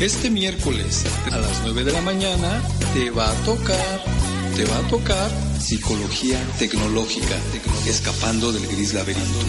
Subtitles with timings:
[0.00, 2.62] Este miércoles a las 9 de la mañana
[2.94, 4.04] te va a tocar,
[4.56, 5.28] te va a tocar
[5.60, 7.36] psicología tecnológica,
[7.84, 9.40] escapando del gris laberinto.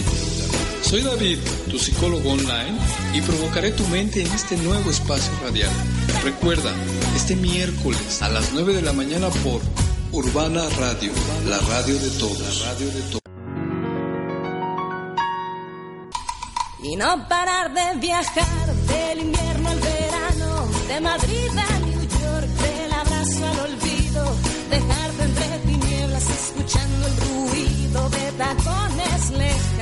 [0.82, 1.38] Soy David,
[1.70, 2.76] tu psicólogo online,
[3.14, 5.70] y provocaré tu mente en este nuevo espacio radial.
[6.24, 6.72] Recuerda,
[7.14, 9.62] este miércoles a las 9 de la mañana por
[10.10, 11.12] Urbana Radio,
[11.46, 12.66] la radio de todos.
[12.66, 13.20] Radio de todos.
[16.82, 20.09] Y no parar de viajar del invierno al verano,
[20.90, 24.24] de Madrid a New York, del abrazo al olvido,
[24.70, 29.79] dejarte entre tinieblas escuchando el ruido de tacones lejanos.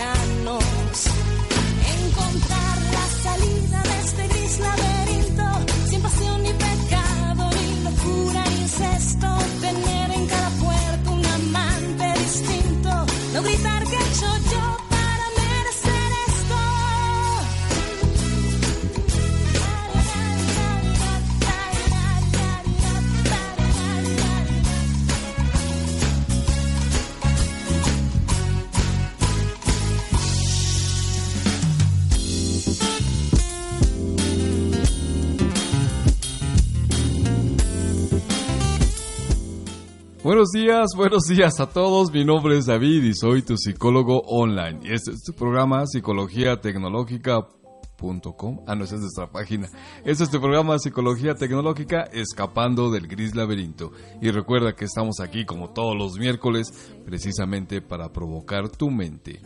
[40.29, 42.13] Buenos días, buenos días a todos.
[42.13, 44.81] Mi nombre es David y soy tu psicólogo online.
[44.83, 48.61] Y este es tu programa Psicología Tecnológica.com.
[48.67, 49.71] Ah, no, esa es nuestra página.
[50.05, 53.93] Este es tu programa Psicología Tecnológica Escapando del Gris Laberinto.
[54.21, 59.41] Y recuerda que estamos aquí como todos los miércoles precisamente para provocar tu mente.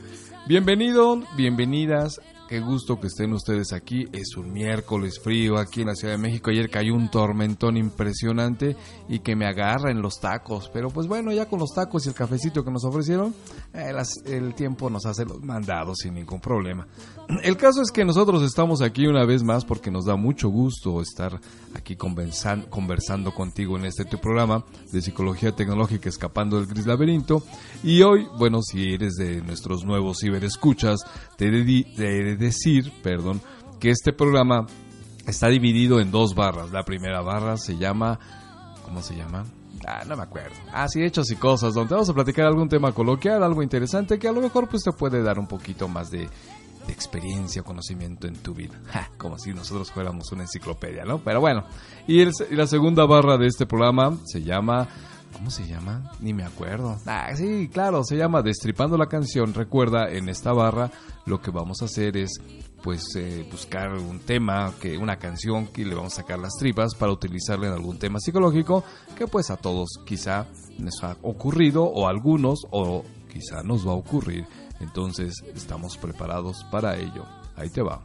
[0.48, 2.20] Bienvenido, bienvenidas.
[2.52, 4.04] Qué gusto que estén ustedes aquí.
[4.12, 6.50] Es un miércoles frío aquí en la Ciudad de México.
[6.50, 8.76] Ayer cayó un tormentón impresionante
[9.08, 10.68] y que me agarra en los tacos.
[10.70, 13.34] Pero pues bueno, ya con los tacos y el cafecito que nos ofrecieron,
[13.72, 13.94] eh,
[14.26, 16.86] el tiempo nos hace los mandados sin ningún problema.
[17.42, 21.00] El caso es que nosotros estamos aquí una vez más porque nos da mucho gusto
[21.00, 21.40] estar
[21.74, 27.42] aquí conversan- conversando contigo en este tu programa de psicología tecnológica escapando del gris laberinto.
[27.82, 31.00] Y hoy, bueno, si eres de nuestros nuevos ciberescuchas,
[31.38, 31.50] te
[31.96, 33.40] te decir, perdón,
[33.80, 34.66] que este programa
[35.26, 36.70] está dividido en dos barras.
[36.70, 38.18] La primera barra se llama,
[38.84, 39.44] ¿cómo se llama?
[39.86, 40.54] Ah, no me acuerdo.
[40.72, 44.28] Ah, sí, hechos y cosas, donde vamos a platicar algún tema coloquial, algo interesante que
[44.28, 46.28] a lo mejor pues te puede dar un poquito más de,
[46.86, 48.78] de experiencia conocimiento en tu vida.
[49.18, 51.18] Como si nosotros fuéramos una enciclopedia, ¿no?
[51.18, 51.64] Pero bueno.
[52.06, 54.88] Y la segunda barra de este programa se llama...
[55.42, 56.08] ¿Cómo se llama?
[56.20, 57.00] Ni me acuerdo.
[57.04, 59.52] Ah, sí, claro, se llama Destripando la canción.
[59.52, 60.88] Recuerda, en esta barra
[61.26, 62.40] lo que vamos a hacer es
[62.80, 66.94] pues eh, buscar un tema, que una canción que le vamos a sacar las tripas
[66.94, 68.84] para utilizarla en algún tema psicológico
[69.18, 70.46] que pues a todos quizá
[70.78, 74.46] nos ha ocurrido o a algunos o quizá nos va a ocurrir.
[74.78, 77.24] Entonces estamos preparados para ello.
[77.56, 78.00] Ahí te va.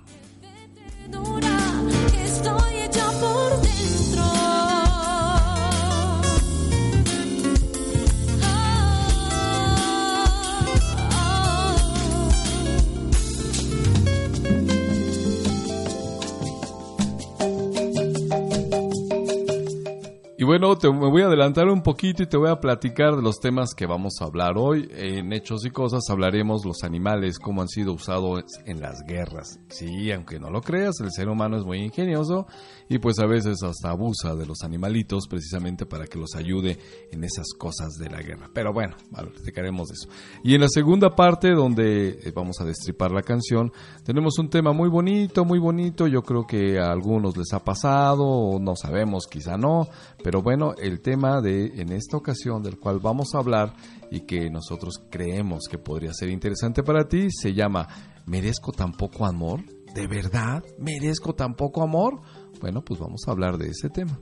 [20.48, 23.42] Bueno, te, me voy a adelantar un poquito y te voy a platicar de los
[23.42, 24.88] temas que vamos a hablar hoy.
[24.96, 29.60] En Hechos y Cosas hablaremos los animales, cómo han sido usados en las guerras.
[29.68, 32.48] Sí, aunque no lo creas, el ser humano es muy ingenioso
[32.88, 36.80] y pues a veces hasta abusa de los animalitos precisamente para que los ayude
[37.12, 38.50] en esas cosas de la guerra.
[38.54, 40.10] Pero bueno, platicaremos de eso.
[40.46, 43.74] Y en la segunda parte, donde eh, vamos a destripar la canción,
[44.06, 46.08] tenemos un tema muy bonito, muy bonito.
[46.08, 49.90] Yo creo que a algunos les ha pasado, o no sabemos, quizá no.
[50.24, 53.74] Pero bueno, el tema de en esta ocasión del cual vamos a hablar
[54.12, 57.88] y que nosotros creemos que podría ser interesante para ti se llama
[58.26, 59.62] ¿Merezco tan poco amor?
[59.94, 60.64] ¿De verdad?
[60.80, 62.22] ¿Merezco tan poco amor?
[62.60, 64.20] Bueno, pues vamos a hablar de ese tema.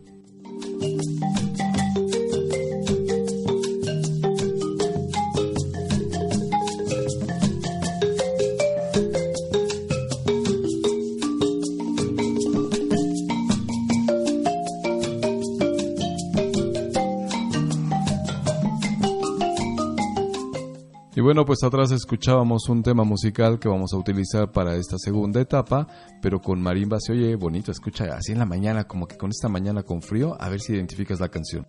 [21.25, 25.87] Bueno, pues atrás escuchábamos un tema musical que vamos a utilizar para esta segunda etapa,
[26.21, 29.49] pero con marimba se oye bonito, escucha así en la mañana, como que con esta
[29.49, 31.65] mañana con frío, a ver si identificas la canción.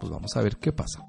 [0.00, 1.06] Pues vamos a ver qué pasa.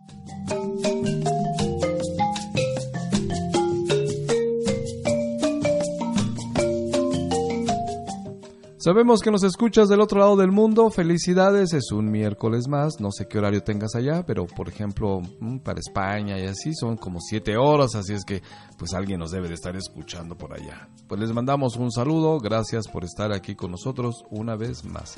[8.83, 10.89] Sabemos que nos escuchas del otro lado del mundo.
[10.89, 12.99] Felicidades, es un miércoles más.
[12.99, 16.97] No sé qué horario tengas allá, pero por ejemplo, mm, para España y así son
[16.97, 18.41] como siete horas, así es que
[18.79, 20.89] pues alguien nos debe de estar escuchando por allá.
[21.07, 25.13] Pues les mandamos un saludo, gracias por estar aquí con nosotros una vez más.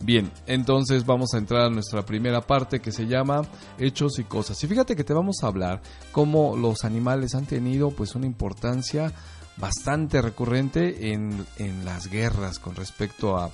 [0.00, 3.42] Bien, entonces vamos a entrar a nuestra primera parte que se llama
[3.78, 4.62] Hechos y Cosas.
[4.64, 5.80] Y fíjate que te vamos a hablar
[6.10, 9.12] cómo los animales han tenido pues una importancia
[9.56, 13.50] bastante recurrente en, en las guerras con respecto a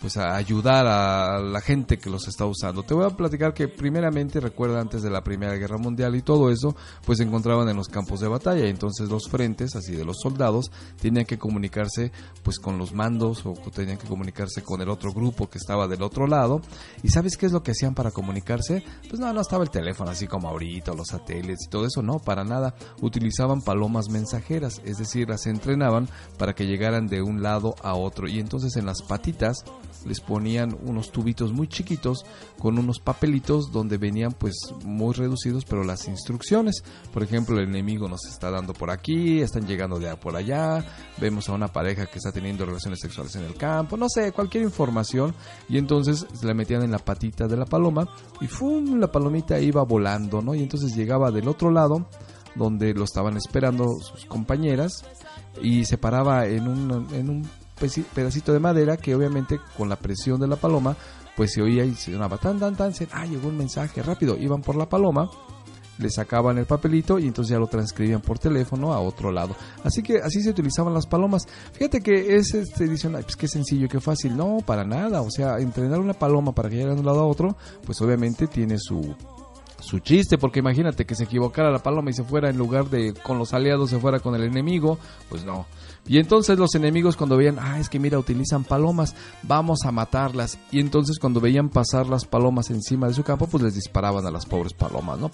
[0.00, 2.82] pues a ayudar a la gente que los está usando.
[2.82, 6.50] Te voy a platicar que primeramente recuerda antes de la Primera Guerra Mundial y todo
[6.50, 6.74] eso,
[7.04, 10.70] pues se encontraban en los campos de batalla entonces los frentes, así de los soldados,
[11.00, 12.12] tenían que comunicarse
[12.42, 16.02] pues con los mandos o tenían que comunicarse con el otro grupo que estaba del
[16.02, 16.62] otro lado.
[17.02, 18.82] ¿Y sabes qué es lo que hacían para comunicarse?
[19.08, 22.18] Pues no, no estaba el teléfono así como ahorita, los satélites y todo eso, no,
[22.18, 22.74] para nada.
[23.00, 26.08] Utilizaban palomas mensajeras, es decir, las entrenaban
[26.38, 29.64] para que llegaran de un lado a otro y entonces en las patitas
[30.06, 32.24] les ponían unos tubitos muy chiquitos
[32.58, 34.54] con unos papelitos donde venían pues
[34.84, 36.82] muy reducidos pero las instrucciones.
[37.12, 40.84] Por ejemplo el enemigo nos está dando por aquí están llegando de por allá
[41.18, 44.64] vemos a una pareja que está teniendo relaciones sexuales en el campo no sé cualquier
[44.64, 45.34] información.
[45.68, 48.08] Y entonces le metían en la patita de la paloma
[48.40, 48.98] y ¡fum!
[48.98, 52.06] la palomita iba volando no y entonces llegaba del otro lado
[52.54, 55.04] donde lo estaban esperando sus compañeras
[55.62, 57.48] y se paraba en un, en un
[58.14, 60.96] pedacito de madera que obviamente con la presión de la paloma
[61.36, 64.62] pues se oía y se sonaba tan tan tan, ah llegó un mensaje rápido, iban
[64.62, 65.30] por la paloma
[66.00, 69.54] le sacaban el papelito y entonces ya lo transcribían por teléfono a otro lado.
[69.84, 71.46] Así que así se utilizaban las palomas.
[71.72, 74.36] Fíjate que es este dicen, pues qué sencillo, qué fácil.
[74.36, 75.20] No, para nada.
[75.20, 78.46] O sea, entrenar una paloma para que llegue de un lado a otro, pues obviamente
[78.46, 79.14] tiene su
[79.80, 83.14] su chiste, porque imagínate que se equivocara la paloma y se fuera en lugar de
[83.14, 84.98] con los aliados se fuera con el enemigo,
[85.28, 85.66] pues no.
[86.06, 90.58] Y entonces los enemigos cuando veían, ah, es que mira, utilizan palomas, vamos a matarlas.
[90.72, 94.30] Y entonces cuando veían pasar las palomas encima de su campo, pues les disparaban a
[94.30, 95.30] las pobres palomas, ¿no?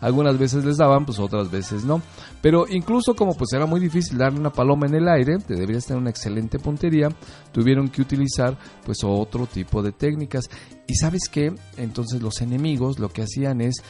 [0.00, 2.00] Algunas veces les daban, pues otras veces no.
[2.40, 5.86] Pero incluso como pues era muy difícil darle una paloma en el aire, te deberías
[5.86, 7.08] tener una excelente puntería,
[7.52, 10.48] tuvieron que utilizar pues otro tipo de técnicas.
[10.86, 13.82] Y sabes qué, entonces los enemigos lo que hacían es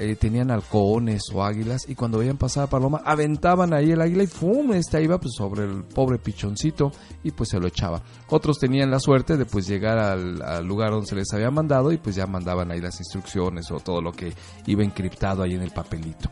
[0.00, 4.22] eh, tenían halcones o águilas y cuando veían pasar a Paloma aventaban ahí el águila
[4.22, 4.72] y ¡fum!
[4.72, 6.90] Esta iba pues sobre el pobre pichoncito
[7.22, 8.02] y pues se lo echaba.
[8.30, 11.98] Otros tenían la suerte de pues llegar al, lugar donde se les había mandado y
[11.98, 14.32] pues ya mandaban ahí las instrucciones o todo lo que
[14.66, 16.30] iba encriptado ahí en el papelito.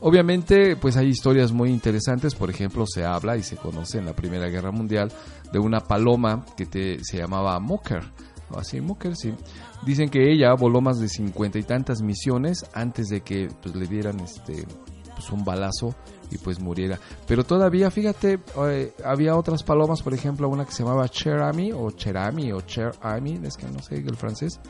[0.00, 2.34] Obviamente, pues hay historias muy interesantes.
[2.34, 5.10] Por ejemplo, se habla y se conoce en la Primera Guerra Mundial
[5.50, 8.04] de una paloma que se llamaba Mocker.
[8.56, 8.80] Así.
[9.84, 13.86] Dicen que ella voló más de cincuenta y tantas misiones antes de que pues, le
[13.86, 14.66] dieran este
[15.14, 15.94] pues, un balazo
[16.30, 16.98] y pues muriera.
[17.26, 18.38] Pero todavía, fíjate,
[18.68, 23.40] eh, había otras palomas, por ejemplo, una que se llamaba Cherami o Cherami o Cherami,
[23.44, 24.60] es que no sé el francés.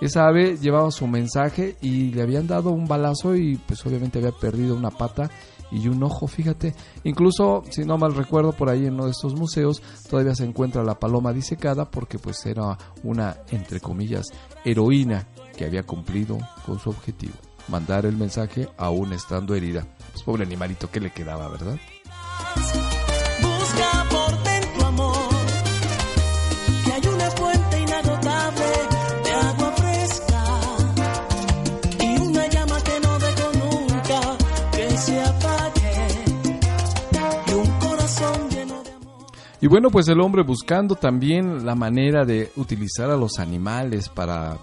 [0.00, 4.32] Esa ave llevaba su mensaje y le habían dado un balazo y pues obviamente había
[4.32, 5.30] perdido una pata
[5.70, 6.74] y un ojo, fíjate.
[7.04, 10.84] Incluso, si no mal recuerdo, por ahí en uno de estos museos todavía se encuentra
[10.84, 14.26] la paloma disecada porque pues era una, entre comillas,
[14.64, 17.34] heroína que había cumplido con su objetivo,
[17.68, 19.86] mandar el mensaje aún estando herida.
[20.12, 21.78] Pues pobre animalito que le quedaba, ¿verdad?
[23.40, 24.45] Busca por
[39.60, 44.58] Y bueno, pues el hombre buscando también la manera de utilizar a los animales para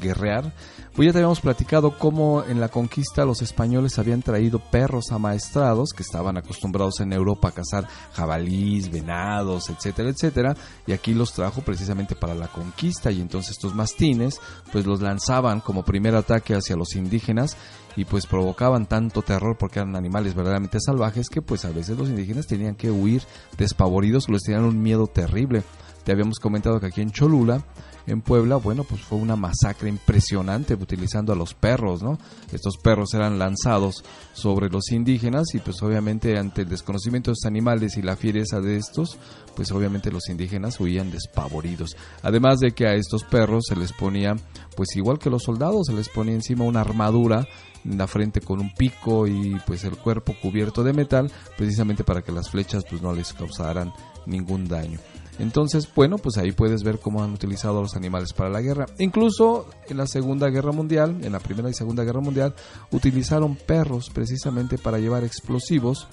[0.00, 0.52] guerrear,
[0.94, 5.90] pues ya te habíamos platicado cómo en la conquista los españoles habían traído perros amaestrados
[5.90, 11.62] que estaban acostumbrados en Europa a cazar jabalís, venados, etcétera, etcétera, y aquí los trajo
[11.62, 13.10] precisamente para la conquista.
[13.10, 14.40] Y entonces estos mastines
[14.72, 17.56] pues los lanzaban como primer ataque hacia los indígenas
[17.96, 22.08] y pues provocaban tanto terror porque eran animales verdaderamente salvajes que pues a veces los
[22.08, 23.22] indígenas tenían que huir
[23.56, 25.62] despavoridos, les tenían un miedo terrible.
[26.04, 27.64] Te habíamos comentado que aquí en Cholula
[28.06, 32.18] en Puebla, bueno, pues fue una masacre impresionante utilizando a los perros, ¿no?
[32.52, 37.46] Estos perros eran lanzados sobre los indígenas y pues obviamente ante el desconocimiento de los
[37.46, 39.18] animales y la fiereza de estos,
[39.56, 41.96] pues obviamente los indígenas huían despavoridos.
[42.22, 44.36] Además de que a estos perros se les ponía,
[44.76, 47.48] pues igual que los soldados, se les ponía encima una armadura
[47.88, 52.32] la frente con un pico y pues el cuerpo cubierto de metal, precisamente para que
[52.32, 53.92] las flechas pues no les causaran
[54.26, 54.98] ningún daño.
[55.38, 58.86] Entonces, bueno, pues ahí puedes ver cómo han utilizado a los animales para la guerra.
[58.98, 62.54] Incluso en la Segunda Guerra Mundial, en la Primera y Segunda Guerra Mundial,
[62.90, 66.08] utilizaron perros precisamente para llevar explosivos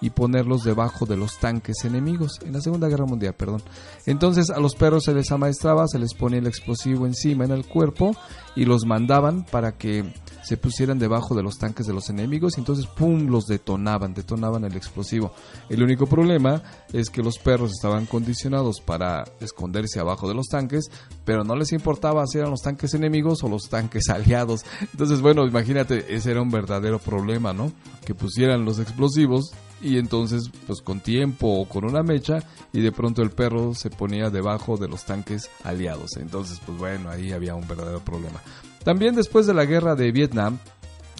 [0.00, 3.62] y ponerlos debajo de los tanques enemigos en la Segunda Guerra Mundial, perdón.
[4.06, 7.66] Entonces a los perros se les amaestraba, se les ponía el explosivo encima en el
[7.66, 8.14] cuerpo
[8.54, 12.60] y los mandaban para que se pusieran debajo de los tanques de los enemigos y
[12.60, 15.32] entonces pum los detonaban, detonaban el explosivo.
[15.68, 20.90] El único problema es que los perros estaban condicionados para esconderse abajo de los tanques,
[21.24, 24.64] pero no les importaba si eran los tanques enemigos o los tanques aliados.
[24.92, 27.72] Entonces, bueno, imagínate, ese era un verdadero problema, ¿no?
[28.04, 32.38] Que pusieran los explosivos y entonces pues con tiempo o con una mecha
[32.72, 36.16] y de pronto el perro se ponía debajo de los tanques aliados.
[36.16, 38.40] Entonces pues bueno, ahí había un verdadero problema.
[38.88, 40.56] También después de la guerra de Vietnam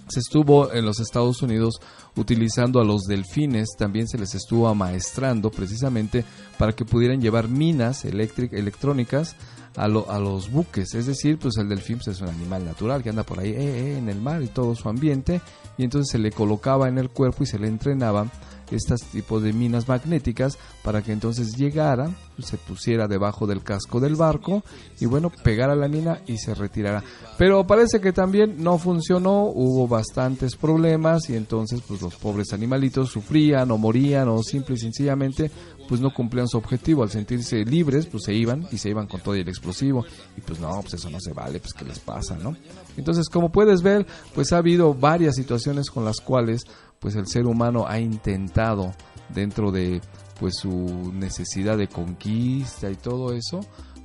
[0.08, 1.82] se estuvo en los Estados Unidos
[2.16, 6.24] utilizando a los delfines, también se les estuvo amaestrando precisamente
[6.56, 9.36] para que pudieran llevar minas electrónicas
[9.76, 10.94] a, a, los buques.
[10.94, 13.56] Es decir, pues el delfín pues, es un animal natural que anda por ahí eh,
[13.58, 15.42] eh, en el mar y todo su ambiente
[15.76, 18.28] y entonces se le colocaba en el cuerpo y se le entrenaba
[18.70, 24.14] estos tipos de minas magnéticas para que entonces llegara, se pusiera debajo del casco del
[24.14, 24.62] barco
[25.00, 27.02] y bueno, pegara la mina y se retirara.
[27.36, 33.10] Pero parece que también no funcionó, hubo bastantes problemas y entonces pues los pobres animalitos
[33.10, 35.50] sufrían o morían o simple y sencillamente
[35.88, 37.02] pues no cumplían su objetivo.
[37.02, 40.04] Al sentirse libres pues se iban y se iban con todo el explosivo
[40.36, 42.56] y pues no, pues eso no se vale, pues qué les pasa, ¿no?
[42.96, 46.62] Entonces como puedes ver pues ha habido varias situaciones con las cuales
[47.00, 48.94] pues el ser humano ha intentado
[49.28, 50.00] dentro de
[50.38, 53.60] pues su necesidad de conquista y todo eso,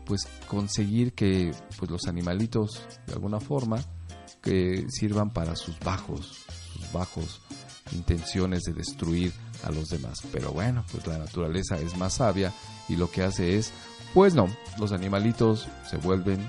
[0.05, 3.83] pues conseguir que pues los animalitos de alguna forma
[4.41, 6.39] que sirvan para sus bajos,
[6.73, 7.41] sus bajos
[7.91, 9.31] intenciones de destruir
[9.63, 10.19] a los demás.
[10.31, 12.53] Pero bueno, pues la naturaleza es más sabia
[12.89, 13.71] y lo que hace es,
[14.13, 14.47] pues no,
[14.79, 16.39] los animalitos se vuelven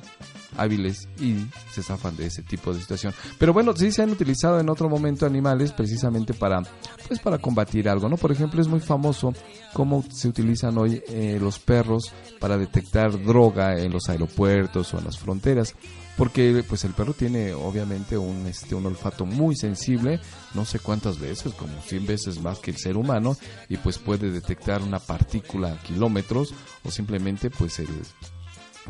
[0.57, 3.13] hábiles y se zafan de ese tipo de situación.
[3.39, 6.63] Pero bueno, sí se han utilizado en otro momento animales precisamente para,
[7.09, 8.17] pues para combatir algo, ¿no?
[8.17, 9.33] Por ejemplo, es muy famoso
[9.73, 15.05] cómo se utilizan hoy eh, los perros para detectar droga en los aeropuertos o en
[15.05, 15.75] las fronteras
[16.17, 20.21] porque pues el perro tiene obviamente un este un olfato muy sensible
[20.55, 23.37] no sé cuántas veces como 100 veces más que el ser humano
[23.69, 26.55] y pues puede detectar una partícula a kilómetros
[26.85, 27.89] o simplemente pues el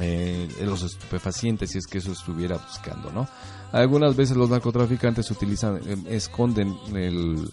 [0.00, 3.28] eh, los estupefacientes si es que eso estuviera buscando, ¿no?
[3.70, 7.48] Algunas veces los narcotraficantes utilizan, eh, esconden el,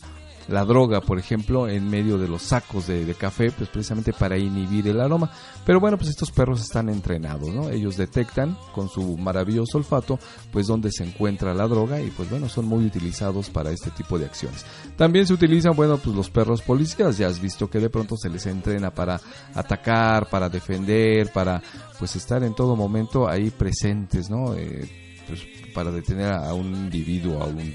[0.51, 4.87] la droga, por ejemplo, en medio de los sacos de, café, pues precisamente para inhibir
[4.87, 5.31] el aroma.
[5.65, 7.69] Pero bueno, pues estos perros están entrenados, ¿no?
[7.69, 10.19] Ellos detectan con su maravilloso olfato,
[10.51, 14.19] pues dónde se encuentra la droga y pues bueno, son muy utilizados para este tipo
[14.19, 14.65] de acciones.
[14.97, 18.29] También se utilizan, bueno, pues los perros policías, ya has visto que de pronto se
[18.29, 19.19] les entrena para
[19.53, 21.61] atacar, para defender, para
[21.97, 24.53] pues estar en todo momento ahí presentes, ¿no?
[24.55, 24.89] Eh,
[25.27, 25.41] pues
[25.73, 27.73] para detener a un individuo, a un,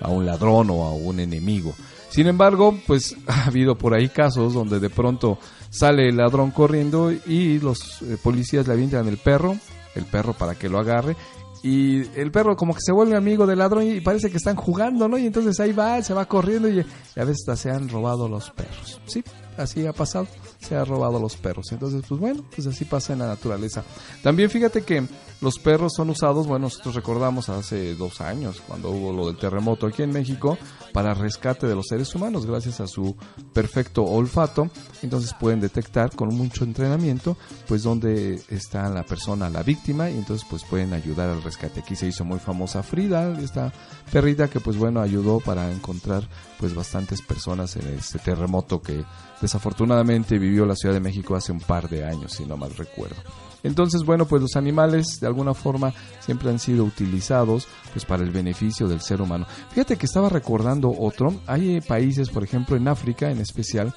[0.00, 1.74] a un ladrón o a un enemigo.
[2.08, 5.38] Sin embargo, pues ha habido por ahí casos donde de pronto
[5.70, 9.56] sale el ladrón corriendo y los eh, policías le avientan el perro,
[9.94, 11.16] el perro para que lo agarre
[11.62, 15.08] y el perro como que se vuelve amigo del ladrón y parece que están jugando,
[15.08, 15.18] ¿no?
[15.18, 19.00] Y entonces ahí va, se va corriendo y, a veces se han robado los perros.
[19.06, 19.24] Sí,
[19.56, 20.28] así ha pasado,
[20.60, 21.66] se ha robado los perros.
[21.72, 23.82] Entonces, pues bueno, pues así pasa en la naturaleza.
[24.22, 25.02] También fíjate que
[25.40, 29.86] los perros son usados, bueno, nosotros recordamos hace dos años, cuando hubo lo del terremoto
[29.86, 30.58] aquí en México,
[30.92, 33.16] para rescate de los seres humanos, gracias a su
[33.52, 34.70] perfecto olfato.
[35.02, 40.46] Entonces pueden detectar con mucho entrenamiento, pues dónde está la persona, la víctima, y entonces
[40.48, 41.80] pues pueden ayudar al rescate.
[41.80, 43.72] Aquí se hizo muy famosa Frida, esta
[44.12, 46.28] perrita que pues bueno ayudó para encontrar
[46.58, 49.04] pues bastantes personas en este terremoto que
[49.40, 53.16] desafortunadamente vivió la Ciudad de México hace un par de años, si no mal recuerdo.
[53.62, 58.30] Entonces, bueno, pues los animales de alguna forma siempre han sido utilizados pues para el
[58.30, 59.46] beneficio del ser humano.
[59.70, 63.94] Fíjate que estaba recordando otro, hay países, por ejemplo, en África en especial,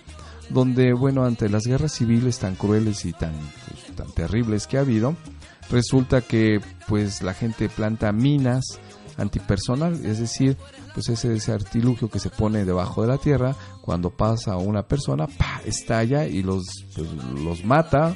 [0.49, 3.33] donde, bueno, ante las guerras civiles tan crueles y tan,
[3.67, 5.15] pues, tan terribles que ha habido,
[5.69, 8.65] resulta que pues la gente planta minas
[9.17, 10.57] antipersonal, es decir,
[10.93, 15.27] pues ese, ese artilugio que se pone debajo de la tierra, cuando pasa una persona,
[15.65, 16.65] estalla y los,
[16.95, 18.15] pues, los mata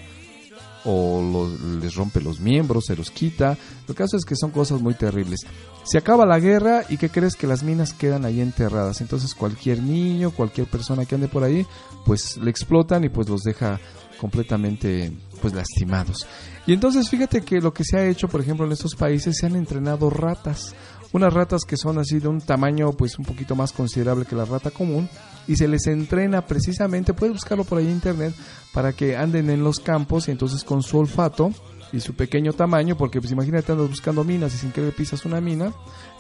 [0.85, 1.49] o
[1.81, 3.57] les rompe los miembros, se los quita.
[3.87, 5.41] Lo caso es que son cosas muy terribles.
[5.83, 7.35] Se acaba la guerra y ¿qué crees?
[7.35, 9.01] Que las minas quedan ahí enterradas.
[9.01, 11.65] Entonces cualquier niño, cualquier persona que ande por ahí,
[12.05, 13.79] pues le explotan y pues los deja
[14.19, 15.11] completamente
[15.41, 16.25] pues lastimados.
[16.67, 19.45] Y entonces fíjate que lo que se ha hecho, por ejemplo, en estos países se
[19.45, 20.73] han entrenado ratas,
[21.15, 24.43] unas ratas que son así de un tamaño pues un poquito más considerable que la
[24.43, 25.07] rata común
[25.47, 28.35] y se les entrena precisamente, puedes buscarlo por ahí en internet
[28.73, 31.51] para que anden en los campos y entonces con su olfato
[31.93, 35.39] y su pequeño tamaño, porque pues imagínate andas buscando minas y sin querer pisas una
[35.39, 35.71] mina,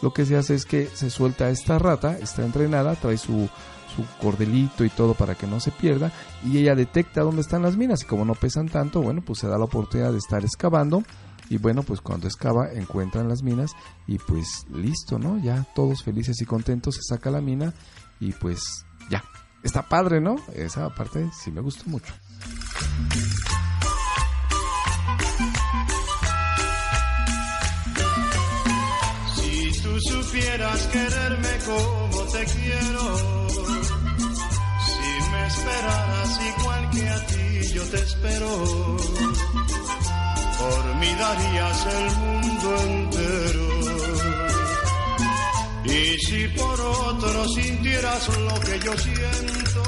[0.01, 3.49] lo que se hace es que se suelta esta rata, está entrenada, trae su
[3.95, 6.11] su cordelito y todo para que no se pierda
[6.43, 9.47] y ella detecta dónde están las minas y como no pesan tanto, bueno, pues se
[9.47, 11.03] da la oportunidad de estar excavando
[11.49, 13.71] y bueno, pues cuando excava encuentran las minas
[14.07, 15.37] y pues listo, ¿no?
[15.37, 17.73] Ya todos felices y contentos, se saca la mina
[18.19, 19.23] y pues ya.
[19.63, 20.35] Está padre, ¿no?
[20.53, 22.13] Esa parte sí me gustó mucho.
[29.35, 33.45] Si tú supieras quererme como te quiero
[35.47, 38.95] esperaras igual que a ti yo te espero.
[40.65, 43.65] Por mí darías el mundo entero.
[45.85, 49.83] Y si por otro sintieras lo que yo siento,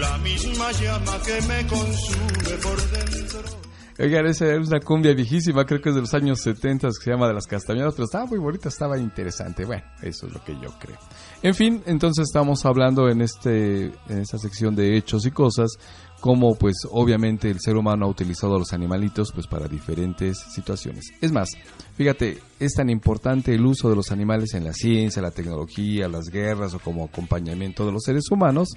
[0.00, 3.66] la misma llama que me consume por dentro.
[3.98, 7.10] Oigan, esa es una cumbia viejísima, creo que es de los años 70 que se
[7.10, 9.64] llama de las castañadas, pero estaba muy bonita, estaba interesante.
[9.64, 10.98] Bueno, eso es lo que yo creo.
[11.42, 15.78] En fin, entonces estamos hablando en este en esta sección de hechos y cosas
[16.20, 21.12] como pues obviamente el ser humano ha utilizado a los animalitos pues para diferentes situaciones.
[21.20, 21.50] Es más,
[21.94, 26.26] fíjate, es tan importante el uso de los animales en la ciencia, la tecnología, las
[26.30, 28.68] guerras o como acompañamiento de los seres humanos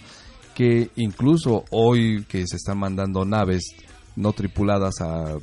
[0.56, 3.63] que incluso hoy que se están mandando naves
[4.15, 5.38] no tripuladas a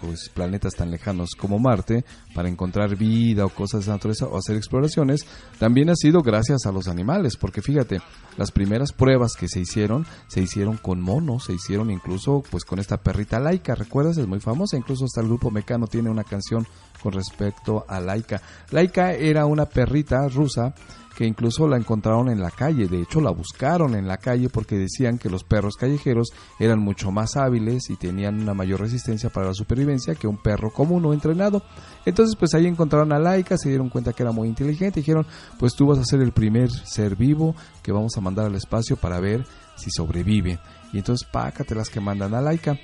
[0.00, 4.56] pues, planetas tan lejanos como Marte para encontrar vida o cosas de naturaleza o hacer
[4.56, 5.26] exploraciones,
[5.58, 8.00] también ha sido gracias a los animales, porque fíjate,
[8.36, 12.78] las primeras pruebas que se hicieron, se hicieron con monos, se hicieron incluso pues con
[12.78, 14.18] esta perrita laica, ¿recuerdas?
[14.18, 16.66] Es muy famosa, incluso hasta el grupo Mecano tiene una canción
[17.02, 18.40] con respecto a Laika.
[18.70, 20.74] Laika era una perrita rusa
[21.18, 24.78] que incluso la encontraron en la calle, de hecho la buscaron en la calle porque
[24.78, 26.28] decían que los perros callejeros
[26.60, 30.70] eran mucho más hábiles y tenían una mayor resistencia para la supervivencia que un perro
[30.72, 31.64] común o entrenado.
[32.06, 35.26] Entonces pues ahí encontraron a Laika, se dieron cuenta que era muy inteligente dijeron
[35.58, 38.94] pues tú vas a ser el primer ser vivo que vamos a mandar al espacio
[38.94, 40.60] para ver si sobrevive.
[40.92, 42.78] Y entonces pácatelas que mandan a Laika.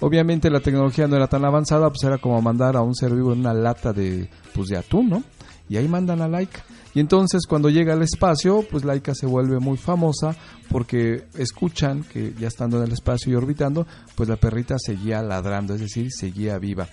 [0.00, 3.32] Obviamente la tecnología no era tan avanzada, pues era como mandar a un ser vivo
[3.32, 5.22] en una lata de, pues de atún, ¿no?
[5.68, 6.64] Y ahí mandan a Laika.
[6.94, 10.34] Y entonces cuando llega al espacio, pues Laika se vuelve muy famosa
[10.68, 13.86] porque escuchan que ya estando en el espacio y orbitando,
[14.16, 16.88] pues la perrita seguía ladrando, es decir, seguía viva.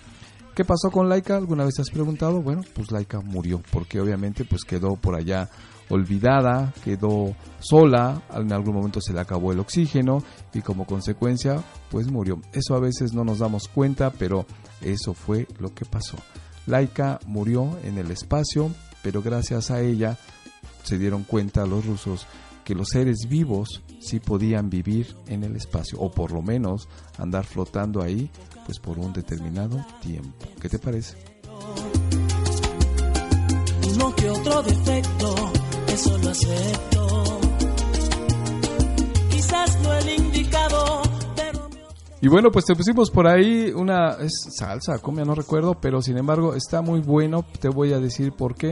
[0.53, 1.37] ¿Qué pasó con Laika?
[1.37, 2.41] ¿Alguna vez te has preguntado?
[2.41, 5.49] Bueno, pues Laika murió porque obviamente pues quedó por allá
[5.89, 10.23] olvidada, quedó sola, en algún momento se le acabó el oxígeno
[10.53, 12.41] y como consecuencia pues murió.
[12.53, 14.45] Eso a veces no nos damos cuenta, pero
[14.81, 16.17] eso fue lo que pasó.
[16.65, 18.71] Laika murió en el espacio
[19.07, 20.17] pero gracias a ella
[20.83, 22.27] se dieron cuenta los rusos
[22.65, 27.45] que los seres vivos sí podían vivir en el espacio, o por lo menos andar
[27.45, 28.29] flotando ahí,
[28.65, 30.45] pues por un determinado tiempo.
[30.59, 31.15] ¿Qué te parece?
[34.15, 35.35] Que otro defecto,
[35.97, 37.23] eso lo acepto.
[39.31, 41.06] Quizás no el indicado
[42.19, 46.17] y bueno, pues te pusimos por ahí una es salsa, comia, no recuerdo, pero sin
[46.17, 47.45] embargo está muy bueno.
[47.59, 48.71] Te voy a decir por qué.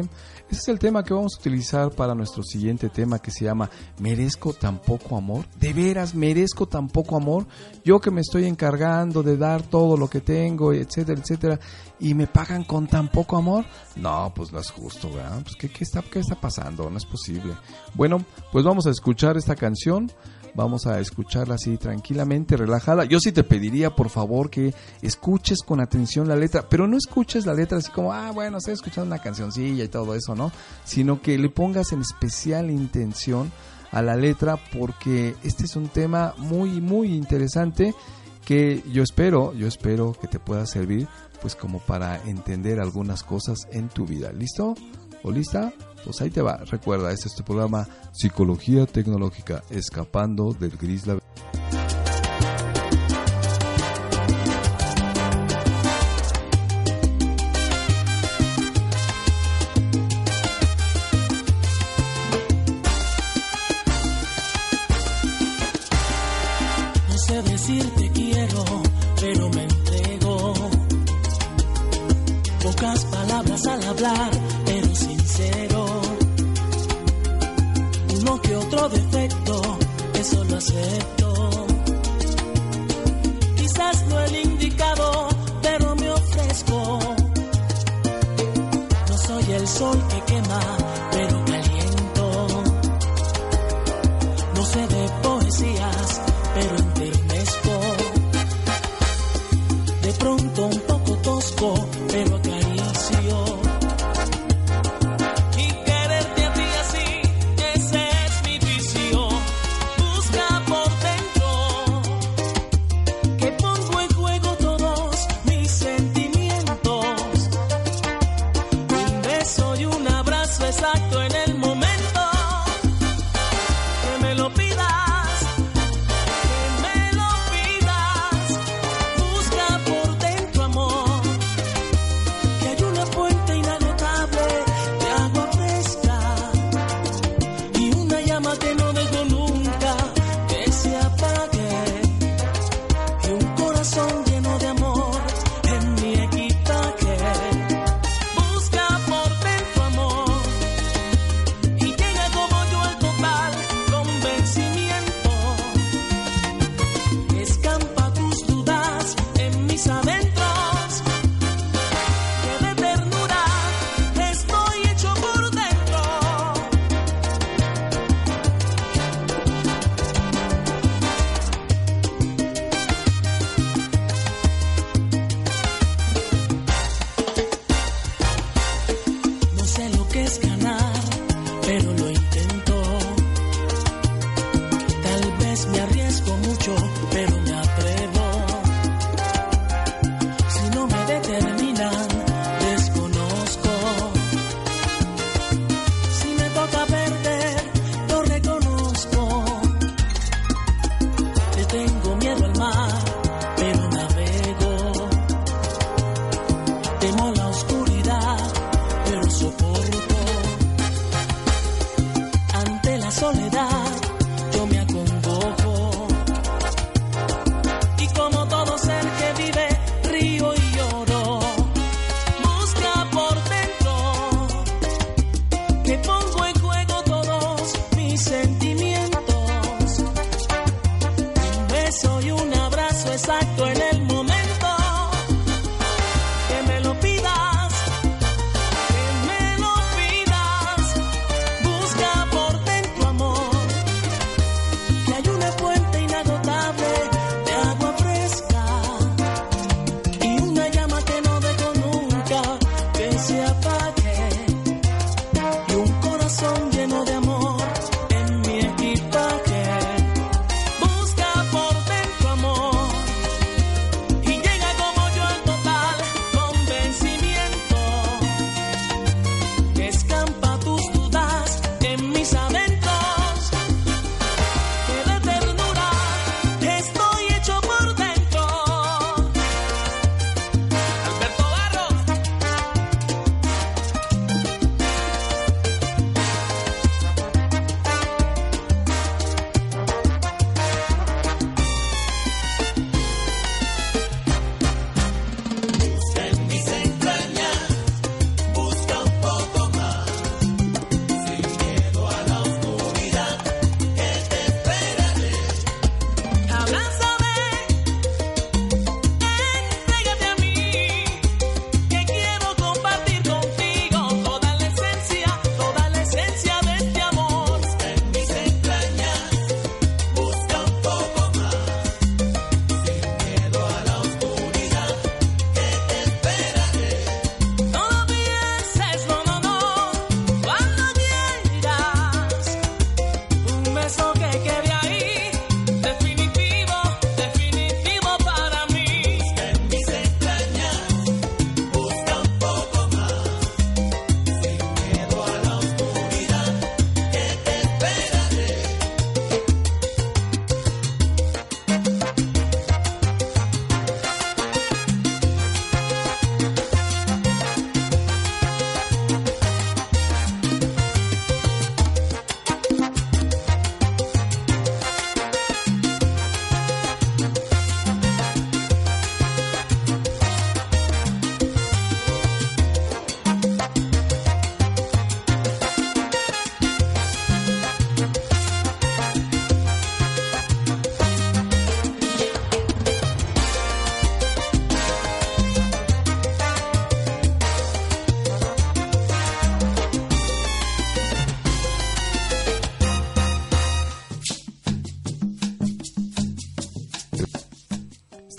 [0.50, 3.70] Ese es el tema que vamos a utilizar para nuestro siguiente tema que se llama
[4.00, 5.46] ¿Merezco tan poco amor?
[5.60, 7.46] ¿De veras merezco tan poco amor?
[7.84, 11.60] Yo que me estoy encargando de dar todo lo que tengo, etcétera, etcétera,
[12.00, 13.66] y me pagan con tan poco amor?
[13.96, 15.42] No, pues no es justo, ¿verdad?
[15.44, 16.90] Pues ¿qué, qué está, qué está pasando?
[16.90, 17.56] No es posible.
[17.94, 20.12] Bueno, pues vamos a escuchar esta canción.
[20.56, 23.04] Vamos a escucharla así tranquilamente, relajada.
[23.04, 27.46] Yo sí te pediría, por favor, que escuches con atención la letra, pero no escuches
[27.46, 30.52] la letra así como, ah, bueno, estoy escuchando una cancioncilla y todo eso, ¿no?
[30.86, 33.52] Sino que le pongas en especial intención
[33.92, 37.94] a la letra porque este es un tema muy, muy interesante
[38.46, 41.08] que yo espero, yo espero que te pueda servir
[41.42, 44.32] pues como para entender algunas cosas en tu vida.
[44.32, 44.76] ¿Listo?
[45.24, 45.74] ¿O lista?
[46.06, 46.58] Pues ahí te va.
[46.58, 51.65] Recuerda, este es tu programa Psicología Tecnológica, escapando del gris laberinto.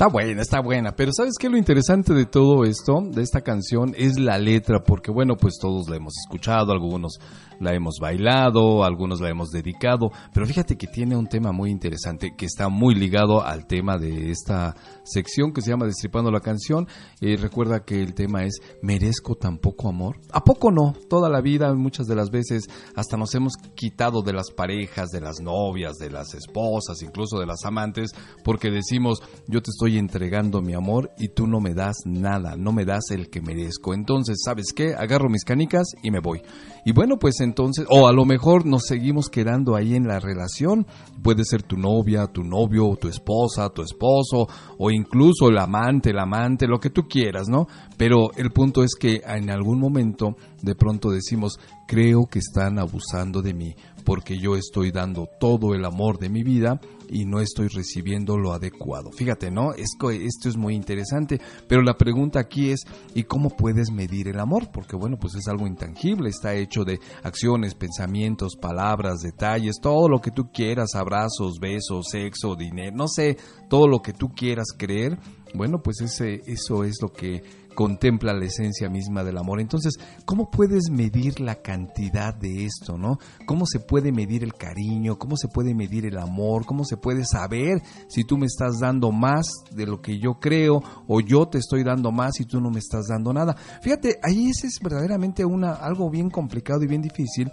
[0.07, 1.49] Está buena, está buena, pero ¿sabes qué?
[1.49, 5.89] Lo interesante de todo esto, de esta canción, es la letra, porque bueno, pues todos
[5.89, 7.21] la hemos escuchado, algunos
[7.61, 12.33] la hemos bailado, algunos la hemos dedicado, pero fíjate que tiene un tema muy interesante
[12.37, 16.89] que está muy ligado al tema de esta sección que se llama Destripando la canción.
[17.21, 20.17] Eh, recuerda que el tema es ¿merezco tan poco amor?
[20.33, 20.93] ¿A poco no?
[21.09, 22.65] Toda la vida, muchas de las veces,
[22.97, 27.47] hasta nos hemos quitado de las parejas, de las novias, de las esposas, incluso de
[27.47, 28.11] las amantes,
[28.43, 32.73] porque decimos, yo te estoy entregando mi amor y tú no me das nada, no
[32.73, 33.95] me das el que merezco.
[33.95, 34.96] Entonces, ¿sabes qué?
[34.97, 36.43] Agarro mis canicas y me voy.
[36.85, 40.87] Y bueno, pues entonces, o a lo mejor nos seguimos quedando ahí en la relación.
[41.23, 46.19] Puede ser tu novia, tu novio, tu esposa, tu esposo, o incluso el amante, el
[46.19, 47.67] amante, lo que tú quieras, ¿no?
[47.97, 53.43] Pero el punto es que en algún momento de pronto decimos, creo que están abusando
[53.43, 53.75] de mí
[54.07, 58.53] porque yo estoy dando todo el amor de mi vida y no estoy recibiendo lo
[58.53, 59.11] adecuado.
[59.11, 59.73] Fíjate, ¿no?
[59.73, 64.39] Esto, esto es muy interesante, pero la pregunta aquí es, ¿y cómo puedes medir el
[64.39, 64.71] amor?
[64.73, 70.21] Porque bueno, pues es algo intangible, está hecho de acciones, pensamientos, palabras, detalles, todo lo
[70.21, 73.37] que tú quieras, abrazos, besos, sexo, dinero, no sé,
[73.69, 75.19] todo lo que tú quieras creer,
[75.53, 77.43] bueno, pues ese, eso es lo que
[77.77, 79.61] contempla la esencia misma del amor.
[79.61, 83.19] Entonces, ¿cómo puedes medir la cantidad de esto, no?
[83.47, 85.17] ¿Cómo se puede medir el cariño?
[85.17, 86.67] ¿Cómo se puede medir el amor?
[86.67, 90.83] ¿Cómo se puede saber si tú me estás dando más de lo que yo creo
[91.07, 93.55] o yo te estoy dando más y tú no me estás dando nada?
[93.83, 97.53] Fíjate, ahí ese es verdaderamente una algo bien complicado y bien difícil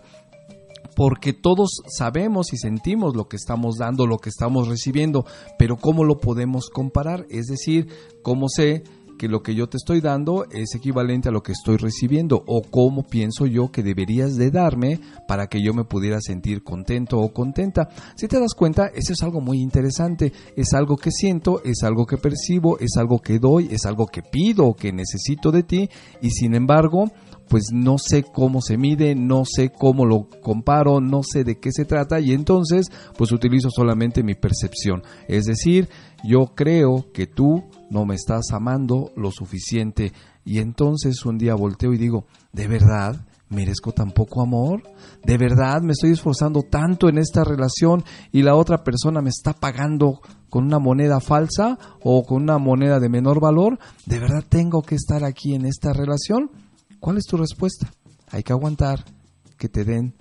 [0.95, 5.25] porque todos sabemos y sentimos lo que estamos dando, lo que estamos recibiendo,
[5.57, 7.25] pero ¿cómo lo podemos comparar?
[7.29, 7.87] Es decir,
[8.21, 8.83] ¿cómo sé
[9.17, 12.61] que lo que yo te estoy dando es equivalente a lo que estoy recibiendo o
[12.61, 17.33] cómo pienso yo que deberías de darme para que yo me pudiera sentir contento o
[17.33, 17.89] contenta.
[18.15, 22.05] Si te das cuenta, eso es algo muy interesante, es algo que siento, es algo
[22.05, 25.89] que percibo, es algo que doy, es algo que pido que necesito de ti
[26.21, 27.11] y sin embargo,
[27.47, 31.71] pues no sé cómo se mide, no sé cómo lo comparo, no sé de qué
[31.71, 35.03] se trata y entonces pues utilizo solamente mi percepción.
[35.27, 35.89] Es decir,
[36.23, 40.13] yo creo que tú no me estás amando lo suficiente
[40.45, 43.25] y entonces un día volteo y digo, ¿de verdad?
[43.49, 44.81] ¿Merezco tan poco amor?
[45.23, 49.53] ¿De verdad me estoy esforzando tanto en esta relación y la otra persona me está
[49.53, 53.77] pagando con una moneda falsa o con una moneda de menor valor?
[54.05, 56.49] ¿De verdad tengo que estar aquí en esta relación?
[56.99, 57.91] ¿Cuál es tu respuesta?
[58.31, 59.05] Hay que aguantar
[59.57, 60.15] que te den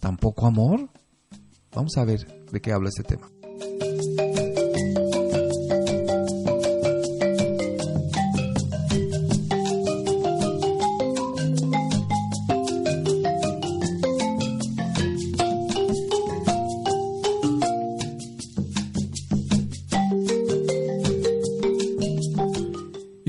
[0.00, 0.88] tan poco amor.
[1.72, 3.28] Vamos a ver de qué habla este tema.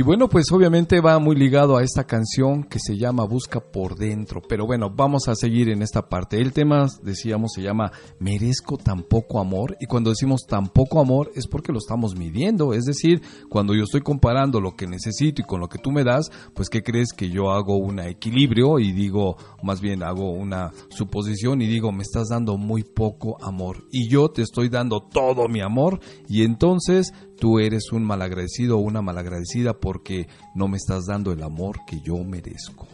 [0.06, 4.39] Bueno, pues obviamente va muy ligado a esta canción que se llama Busca por dentro.
[4.48, 6.39] Pero bueno, vamos a seguir en esta parte.
[6.39, 9.76] El tema, decíamos, se llama Merezco tan poco amor.
[9.80, 12.76] Y cuando decimos tan poco amor es porque lo estamos midiendo.
[12.76, 16.04] Es decir, cuando yo estoy comparando lo que necesito y con lo que tú me
[16.04, 20.72] das, pues ¿qué crees que yo hago un equilibrio y digo, más bien hago una
[20.89, 23.88] suposición y digo, me estás dando muy poco amor.
[23.91, 26.00] Y yo te estoy dando todo mi amor.
[26.30, 31.43] Y entonces tú eres un malagradecido o una malagradecida porque no me estás dando el
[31.43, 32.88] amor que yo merezco.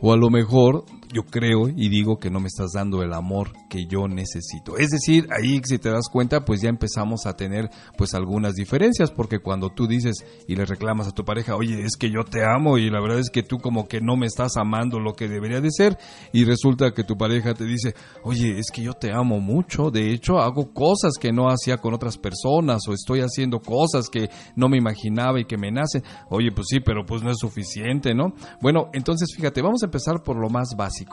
[0.00, 0.84] O a lo mejor
[1.16, 4.76] yo creo y digo que no me estás dando el amor que yo necesito.
[4.76, 9.10] Es decir, ahí si te das cuenta, pues ya empezamos a tener pues algunas diferencias,
[9.10, 12.44] porque cuando tú dices y le reclamas a tu pareja, oye, es que yo te
[12.44, 15.26] amo y la verdad es que tú como que no me estás amando lo que
[15.26, 15.96] debería de ser,
[16.32, 20.12] y resulta que tu pareja te dice, oye, es que yo te amo mucho, de
[20.12, 24.68] hecho hago cosas que no hacía con otras personas o estoy haciendo cosas que no
[24.68, 26.02] me imaginaba y que me nacen.
[26.28, 28.34] Oye, pues sí, pero pues no es suficiente, ¿no?
[28.60, 31.05] Bueno, entonces fíjate, vamos a empezar por lo más básico.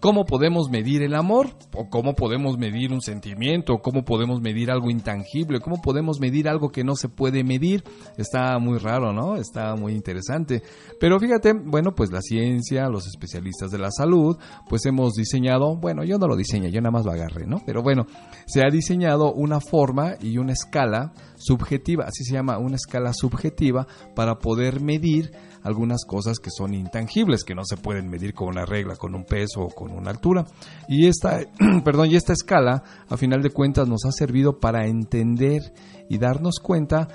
[0.00, 1.48] ¿Cómo podemos medir el amor?
[1.74, 3.78] ¿O cómo podemos medir un sentimiento?
[3.82, 5.60] ¿Cómo podemos medir algo intangible?
[5.60, 7.84] ¿Cómo podemos medir algo que no se puede medir?
[8.16, 9.36] Está muy raro, ¿no?
[9.36, 10.62] Está muy interesante.
[10.98, 14.36] Pero fíjate, bueno, pues la ciencia, los especialistas de la salud,
[14.68, 17.58] pues hemos diseñado, bueno, yo no lo diseñé, yo nada más lo agarré, ¿no?
[17.66, 18.06] Pero bueno,
[18.46, 23.86] se ha diseñado una forma y una escala subjetiva, así se llama, una escala subjetiva
[24.14, 25.32] para poder medir
[25.62, 29.24] algunas cosas que son intangibles, que no se pueden medir con una regla, con un
[29.24, 30.44] peso o con una altura.
[30.88, 31.40] Y esta,
[31.84, 35.72] perdón, y esta escala, a final de cuentas, nos ha servido para entender
[36.08, 37.08] y darnos cuenta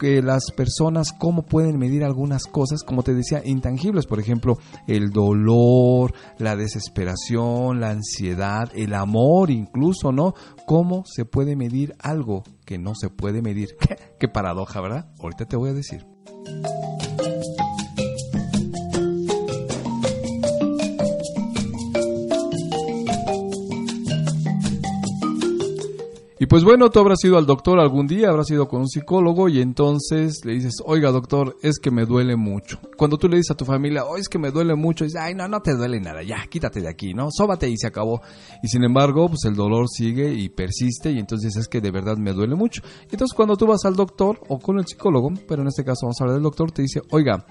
[0.00, 5.10] que las personas cómo pueden medir algunas cosas, como te decía, intangibles, por ejemplo, el
[5.10, 10.32] dolor, la desesperación, la ansiedad, el amor incluso, ¿no?
[10.66, 13.76] ¿Cómo se puede medir algo que no se puede medir?
[14.18, 15.10] Qué, paradoja, ¿verdad?
[15.20, 16.06] Ahorita te voy a decir.
[26.42, 29.50] Y pues bueno, tú habrás ido al doctor algún día, habrás ido con un psicólogo
[29.50, 32.80] y entonces le dices, oiga doctor, es que me duele mucho.
[32.96, 35.34] Cuando tú le dices a tu familia, oh, es que me duele mucho, dices, ay,
[35.34, 37.28] no, no te duele nada, ya, quítate de aquí, ¿no?
[37.30, 38.22] Sóbate y se acabó.
[38.62, 42.16] Y sin embargo, pues el dolor sigue y persiste y entonces es que de verdad
[42.16, 42.80] me duele mucho.
[43.02, 46.18] Entonces cuando tú vas al doctor o con el psicólogo, pero en este caso vamos
[46.22, 47.44] a hablar del doctor, te dice, oiga,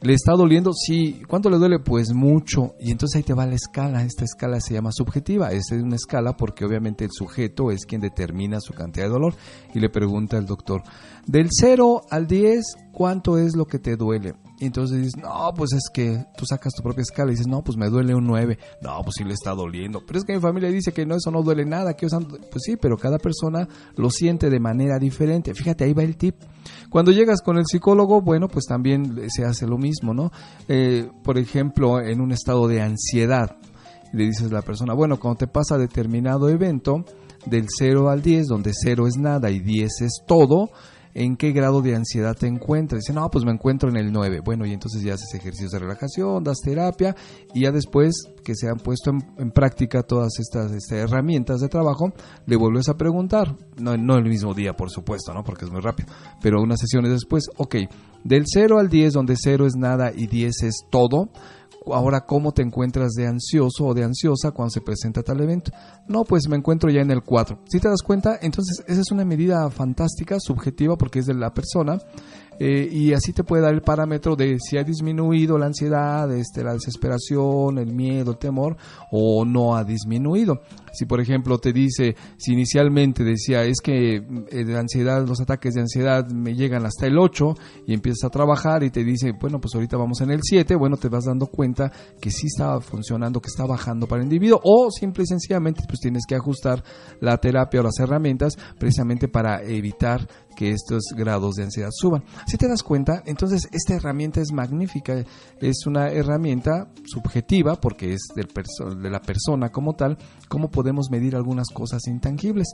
[0.00, 0.72] ¿Le está doliendo?
[0.74, 1.22] Sí.
[1.26, 1.80] ¿Cuánto le duele?
[1.80, 2.76] Pues mucho.
[2.78, 4.04] Y entonces ahí te va la escala.
[4.04, 5.50] Esta escala se llama subjetiva.
[5.50, 9.34] Esta es una escala porque obviamente el sujeto es quien determina su cantidad de dolor.
[9.74, 10.82] Y le pregunta al doctor,
[11.28, 14.34] del 0 al 10, ¿cuánto es lo que te duele?
[14.60, 17.62] Y entonces dices, no, pues es que tú sacas tu propia escala y dices, no,
[17.62, 18.58] pues me duele un 9.
[18.80, 20.02] No, pues sí le está doliendo.
[20.04, 21.94] Pero es que mi familia dice que no, eso no duele nada.
[21.94, 25.54] Que Pues sí, pero cada persona lo siente de manera diferente.
[25.54, 26.34] Fíjate, ahí va el tip.
[26.90, 30.32] Cuando llegas con el psicólogo, bueno, pues también se hace lo mismo, ¿no?
[30.66, 33.58] Eh, por ejemplo, en un estado de ansiedad,
[34.12, 37.04] le dices a la persona, bueno, cuando te pasa determinado evento,
[37.46, 40.70] del 0 al 10, donde 0 es nada y 10 es todo,
[41.18, 43.00] en qué grado de ansiedad te encuentras.
[43.00, 44.40] Dice, no, pues me encuentro en el 9.
[44.44, 47.16] Bueno, y entonces ya haces ejercicios de relajación, das terapia
[47.52, 52.12] y ya después que se han puesto en, práctica todas estas, este, herramientas de trabajo,
[52.46, 53.56] le vuelves a preguntar.
[53.78, 55.42] No, no el mismo día, por supuesto, ¿no?
[55.42, 56.08] Porque es muy rápido.
[56.40, 57.74] Pero unas sesiones después, ok,
[58.22, 61.30] del 0 al 10, donde 0 es nada y 10 es todo,
[61.94, 65.70] ahora cómo te encuentras de ansioso o de ansiosa cuando se presenta tal evento.
[66.06, 67.60] No, pues me encuentro ya en el 4.
[67.68, 71.52] Si te das cuenta, entonces esa es una medida fantástica, subjetiva, porque es de la
[71.52, 71.98] persona.
[72.58, 76.64] Eh, y así te puede dar el parámetro de si ha disminuido la ansiedad, este,
[76.64, 78.76] la desesperación, el miedo, el temor,
[79.10, 80.60] o no ha disminuido.
[80.92, 85.74] Si por ejemplo te dice, si inicialmente decía es que eh, la ansiedad, los ataques
[85.74, 87.54] de ansiedad me llegan hasta el 8
[87.86, 90.96] y empiezas a trabajar y te dice, bueno, pues ahorita vamos en el 7, bueno,
[90.96, 94.90] te vas dando cuenta que sí está funcionando, que está bajando para el individuo, o
[94.90, 96.82] simple y sencillamente pues tienes que ajustar
[97.20, 100.26] la terapia o las herramientas precisamente para evitar
[100.58, 102.24] que estos grados de ansiedad suban.
[102.48, 105.24] Si te das cuenta, entonces esta herramienta es magnífica,
[105.60, 108.48] es una herramienta subjetiva porque es del
[109.00, 110.18] de la persona como tal,
[110.48, 112.66] cómo podemos medir algunas cosas intangibles.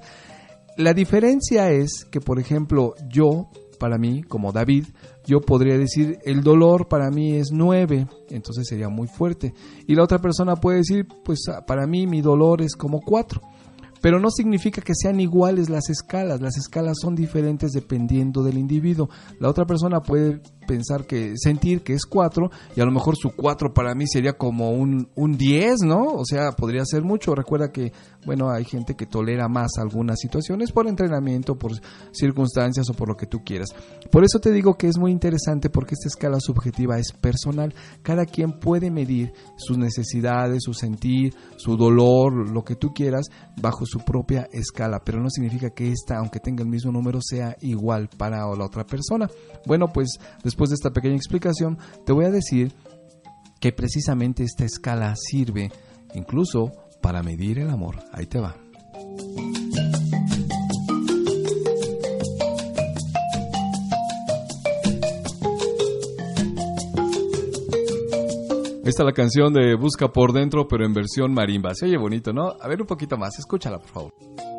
[0.79, 4.87] La diferencia es que, por ejemplo, yo, para mí, como David,
[5.27, 9.53] yo podría decir, el dolor para mí es 9, entonces sería muy fuerte.
[9.87, 13.43] Y la otra persona puede decir, pues para mí mi dolor es como 4
[14.05, 19.09] pero no significa que sean iguales las escalas, las escalas son diferentes dependiendo del individuo.
[19.41, 23.31] La otra persona puede pensar que, sentir que es 4 y a lo mejor su
[23.31, 26.05] 4 para mí sería como un, un 10, ¿no?
[26.15, 27.35] O sea, podría ser mucho.
[27.35, 27.93] Recuerda que,
[28.27, 31.73] bueno, hay gente que tolera más algunas situaciones por entrenamiento, por
[32.13, 33.69] circunstancias o por lo que tú quieras.
[34.11, 37.75] Por eso te digo que es muy interesante porque esta escala subjetiva es personal.
[38.03, 43.27] Cada quien puede medir sus necesidades, su sentir, su dolor, lo que tú quieras,
[43.61, 47.57] bajo su propia escala, pero no significa que esta, aunque tenga el mismo número, sea
[47.61, 49.29] igual para la otra persona.
[49.67, 52.73] Bueno, pues después de esta pequeña explicación, te voy a decir
[53.61, 55.71] que precisamente esta escala sirve
[56.15, 57.97] incluso para medir el amor.
[58.13, 58.57] Ahí te va.
[68.85, 71.75] Esta es la canción de Busca por dentro, pero en versión marimba.
[71.75, 72.55] Se oye bonito, ¿no?
[72.61, 74.54] A ver un poquito más, escúchala, por favor.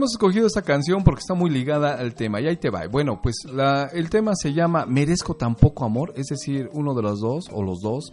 [0.00, 2.40] Hemos escogido esta canción porque está muy ligada al tema.
[2.40, 2.86] Y ahí te va.
[2.86, 6.14] Bueno, pues la, el tema se llama Merezco tan poco amor.
[6.16, 8.10] Es decir, uno de los dos o los dos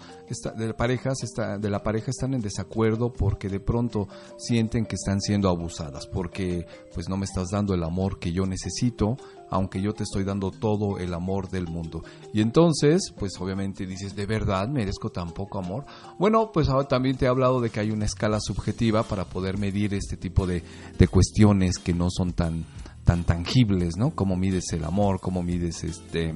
[0.58, 5.22] de, parejas está, de la pareja están en desacuerdo porque de pronto sienten que están
[5.22, 6.08] siendo abusadas.
[6.08, 9.16] Porque pues no me estás dando el amor que yo necesito
[9.50, 12.04] aunque yo te estoy dando todo el amor del mundo.
[12.34, 15.86] Y entonces, pues obviamente dices, ¿de verdad merezco tan poco amor?
[16.20, 19.58] Bueno, pues ahora también te he hablado de que hay una escala subjetiva para poder
[19.58, 20.64] medir este tipo de,
[20.98, 22.66] de cuestiones que no son tan,
[23.04, 24.12] tan tangibles, ¿no?
[24.12, 26.36] Cómo mides el amor, cómo mides este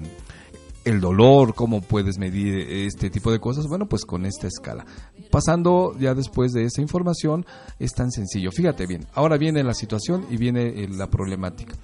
[0.84, 4.86] el dolor, cómo puedes medir este tipo de cosas, bueno, pues con esta escala.
[5.30, 7.46] Pasando ya después de esa información,
[7.80, 8.52] es tan sencillo.
[8.52, 11.76] Fíjate bien, ahora viene la situación y viene eh, la problemática.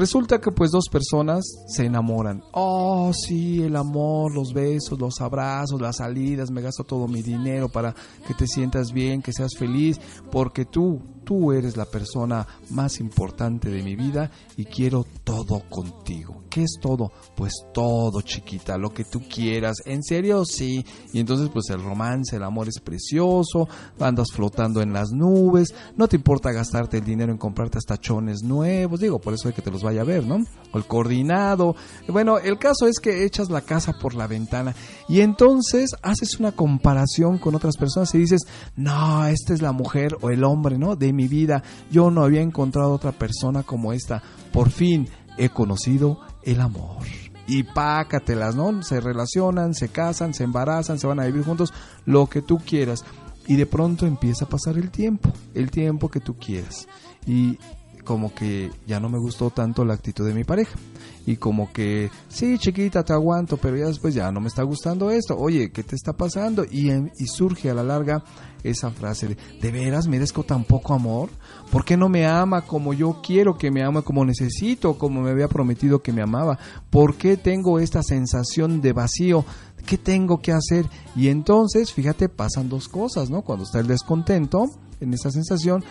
[0.00, 2.42] Resulta que pues dos personas se enamoran.
[2.52, 7.68] Oh, sí, el amor, los besos, los abrazos, las salidas, me gasto todo mi dinero
[7.68, 7.94] para
[8.26, 10.00] que te sientas bien, que seas feliz,
[10.32, 16.42] porque tú, tú eres la persona más importante de mi vida y quiero todo contigo.
[16.50, 17.12] ¿Qué es todo?
[17.36, 19.76] Pues todo, chiquita, lo que tú quieras.
[19.84, 20.44] ¿En serio?
[20.44, 20.84] Sí.
[21.12, 23.68] Y entonces pues el romance, el amor es precioso,
[24.00, 28.98] andas flotando en las nubes, no te importa gastarte el dinero en comprarte tachones nuevos,
[28.98, 30.44] digo, por eso hay que te los vaya a ver, ¿no?
[30.72, 31.76] O el coordinado.
[32.08, 34.74] Bueno, el caso es que echas la casa por la ventana
[35.08, 38.40] y entonces haces una comparación con otras personas y dices,
[38.74, 40.96] no, esta es la mujer o el hombre, ¿no?
[40.96, 41.62] De mi vida.
[41.90, 44.22] Yo no había encontrado otra persona como esta.
[44.52, 45.08] Por fin
[45.38, 47.06] he conocido el amor.
[47.46, 48.82] Y pácatelas, ¿no?
[48.82, 51.72] Se relacionan, se casan, se embarazan, se van a vivir juntos,
[52.06, 53.04] lo que tú quieras.
[53.46, 56.86] Y de pronto empieza a pasar el tiempo, el tiempo que tú quieras.
[57.26, 57.58] Y
[58.04, 60.78] como que ya no me gustó tanto la actitud de mi pareja.
[61.26, 65.10] Y como que, sí, chiquita, te aguanto, pero ya después ya no me está gustando
[65.10, 65.36] esto.
[65.36, 66.64] Oye, ¿qué te está pasando?
[66.64, 66.90] Y
[67.26, 68.22] surge a la larga
[68.62, 71.30] esa frase de, ¿de veras merezco tan poco amor?
[71.70, 75.30] ¿Por qué no me ama como yo quiero que me ama, como necesito, como me
[75.30, 76.58] había prometido que me amaba?
[76.90, 79.44] ¿Por qué tengo esta sensación de vacío?
[79.86, 80.86] ¿Qué tengo que hacer?
[81.16, 83.42] Y entonces, fíjate, pasan dos cosas, ¿no?
[83.42, 84.66] Cuando está el descontento,
[85.00, 85.82] en esa sensación,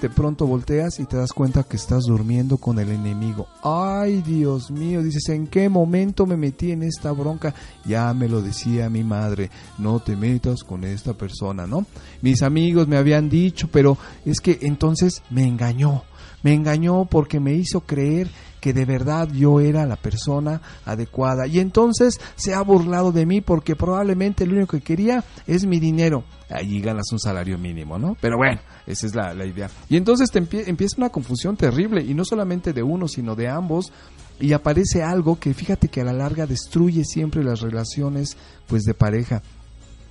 [0.00, 3.48] de pronto volteas y te das cuenta que estás durmiendo con el enemigo.
[3.62, 7.54] Ay, Dios mío, dices, ¿en qué momento me metí en esta bronca?
[7.84, 11.84] Ya me lo decía mi madre, no te metas con esta persona, ¿no?
[12.22, 16.04] Mis amigos me habían dicho, pero es que entonces me engañó.
[16.42, 18.28] Me engañó porque me hizo creer
[18.60, 21.46] que de verdad yo era la persona adecuada.
[21.46, 25.80] Y entonces se ha burlado de mí porque probablemente lo único que quería es mi
[25.80, 26.24] dinero.
[26.50, 28.16] Allí ganas un salario mínimo, ¿no?
[28.20, 29.70] Pero bueno, esa es la, idea.
[29.88, 33.92] Y entonces te empieza una confusión terrible, y no solamente de uno, sino de ambos,
[34.40, 38.36] y aparece algo que fíjate que a la larga destruye siempre las relaciones
[38.66, 39.42] pues de pareja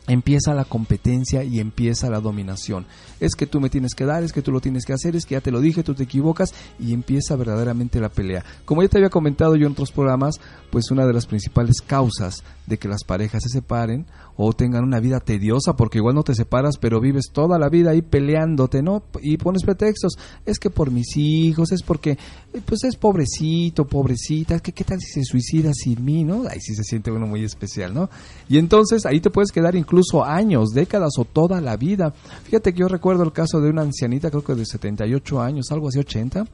[0.08, 2.86] empieza la competencia y empieza la dominación.
[3.20, 5.26] Es que tú me tienes que dar, es que tú lo tienes que hacer, es
[5.26, 8.44] que ya te lo dije, tú te equivocas y empieza verdaderamente la pelea.
[8.66, 10.40] Como ya te había comentado yo en otros programas,
[10.72, 14.06] pues una de las principales causas de que las parejas se separen
[14.38, 17.92] o tengan una vida tediosa, porque igual no te separas, pero vives toda la vida
[17.92, 19.04] ahí peleándote, ¿no?
[19.22, 20.14] Y pones pretextos,
[20.46, 25.00] es que por mis hijos, es porque, eh, pues es pobrecito, pobrecita, que qué tal
[25.00, 26.44] si se suicida sin mí, ¿no?
[26.48, 28.10] Ahí sí se siente uno muy especial, ¿no?
[28.48, 32.14] Y entonces ahí te puedes quedar incluso años, décadas o toda la vida.
[32.44, 35.88] Fíjate que yo recuerdo el caso de una ancianita, creo que de 78 años, algo
[35.88, 36.46] así 80,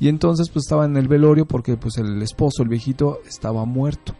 [0.00, 4.14] y entonces pues estaba en el velorio porque pues el esposo, el viejito, estaba muerto.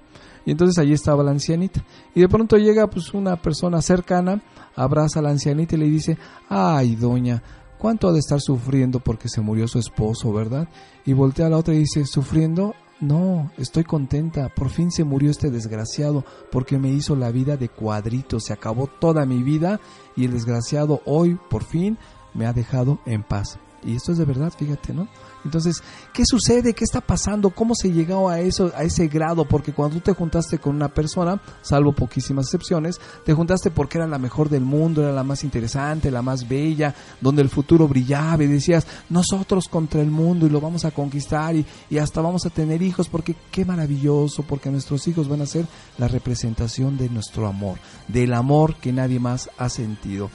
[0.45, 1.85] Y entonces allí estaba la ancianita.
[2.15, 4.43] Y de pronto llega pues una persona cercana,
[4.75, 6.19] abraza a la ancianita y le dice,
[6.49, 7.43] ay doña,
[7.79, 10.69] ¿cuánto ha de estar sufriendo porque se murió su esposo, verdad?
[11.05, 12.75] Y voltea a la otra y dice, ¿sufriendo?
[13.01, 17.69] No, estoy contenta, por fin se murió este desgraciado, porque me hizo la vida de
[17.69, 19.81] cuadrito, se acabó toda mi vida
[20.15, 21.99] y el desgraciado hoy, por fin,
[22.33, 23.59] me ha dejado en paz.
[23.83, 25.09] Y esto es de verdad, fíjate, ¿no?
[25.45, 25.83] Entonces,
[26.13, 26.75] ¿qué sucede?
[26.75, 27.51] ¿Qué está pasando?
[27.51, 29.45] ¿Cómo se llegó a eso, a ese grado?
[29.45, 34.07] Porque cuando tú te juntaste con una persona, salvo poquísimas excepciones, te juntaste porque era
[34.07, 38.45] la mejor del mundo, era la más interesante, la más bella, donde el futuro brillaba
[38.45, 42.47] y decías, nosotros contra el mundo y lo vamos a conquistar y, y hasta vamos
[42.47, 45.67] a tener hijos porque qué maravilloso, porque nuestros hijos van a ser
[45.99, 47.79] la representación de nuestro amor,
[48.09, 50.31] del amor que nadie más ha sentido.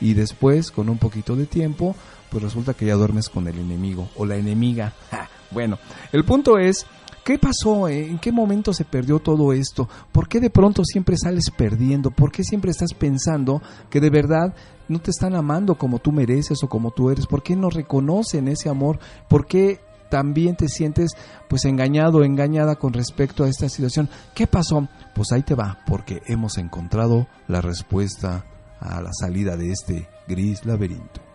[0.00, 1.94] Y después, con un poquito de tiempo,
[2.32, 4.94] pues resulta que ya duermes con el enemigo o la enemiga.
[5.52, 5.78] Bueno,
[6.12, 6.86] el punto es,
[7.26, 7.86] ¿qué pasó?
[7.86, 9.86] ¿En qué momento se perdió todo esto?
[10.10, 12.10] ¿Por qué de pronto siempre sales perdiendo?
[12.10, 13.60] ¿Por qué siempre estás pensando
[13.90, 14.54] que de verdad
[14.88, 17.26] no te están amando como tú mereces o como tú eres?
[17.26, 18.98] ¿Por qué no reconocen ese amor?
[19.28, 19.78] ¿Por qué
[20.08, 21.10] también te sientes
[21.50, 24.08] pues engañado engañada con respecto a esta situación?
[24.34, 24.88] ¿Qué pasó?
[25.14, 28.46] Pues ahí te va, porque hemos encontrado la respuesta
[28.80, 31.31] a la salida de este gris laberinto.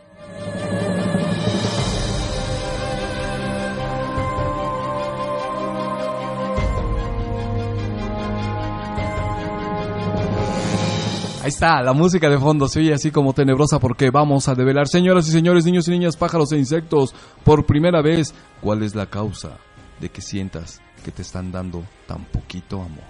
[11.48, 14.90] Ahí está, la música de fondo se oye así como tenebrosa porque vamos a develar,
[14.90, 17.16] señoras y señores, niños y niñas, pájaros e insectos,
[17.46, 19.52] por primera vez, cuál es la causa
[20.02, 23.06] de que sientas que te están dando tan poquito amor.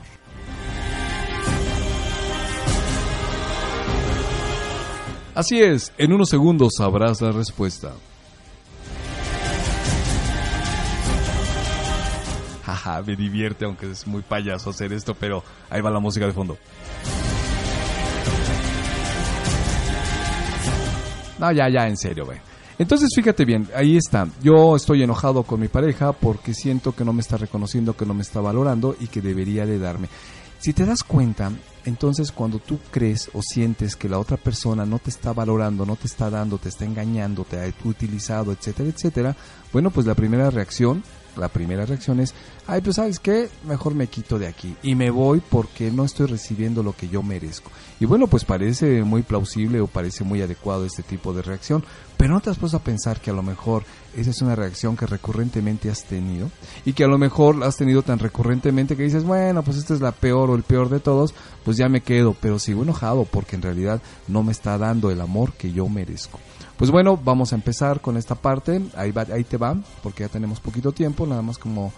[5.37, 7.91] Así es, en unos segundos sabrás la respuesta.
[12.65, 16.33] Jaja, me divierte, aunque es muy payaso hacer esto, pero ahí va la música de
[16.33, 16.57] fondo.
[21.37, 22.39] No, ya, ya, en serio, güey.
[22.79, 24.27] Entonces, fíjate bien, ahí está.
[24.41, 28.15] Yo estoy enojado con mi pareja porque siento que no me está reconociendo, que no
[28.15, 30.09] me está valorando y que debería de darme.
[30.57, 31.51] Si te das cuenta,
[31.87, 35.95] entonces cuando tú crees o sientes que la otra persona no te está valorando, no
[35.95, 39.35] te está dando, te está engañando, te ha utilizado, etcétera, etcétera,
[39.71, 41.01] bueno, pues la primera reacción
[41.37, 42.33] la primera reacción es,
[42.65, 46.27] ay, pues sabes qué, mejor me quito de aquí y me voy porque no estoy
[46.27, 47.71] recibiendo lo que yo merezco.
[47.99, 51.83] Y bueno, pues parece muy plausible o parece muy adecuado este tipo de reacción,
[52.17, 53.83] pero no te has puesto a pensar que a lo mejor
[54.15, 56.49] esa es una reacción que recurrentemente has tenido
[56.85, 59.93] y que a lo mejor la has tenido tan recurrentemente que dices, bueno, pues esta
[59.93, 61.33] es la peor o el peor de todos,
[61.63, 65.21] pues ya me quedo, pero sigo enojado porque en realidad no me está dando el
[65.21, 66.39] amor que yo merezco.
[66.77, 68.81] Pues bueno, vamos a empezar con esta parte.
[68.95, 71.91] Ahí, va, ahí te va, porque ya tenemos poquito tiempo, nada más como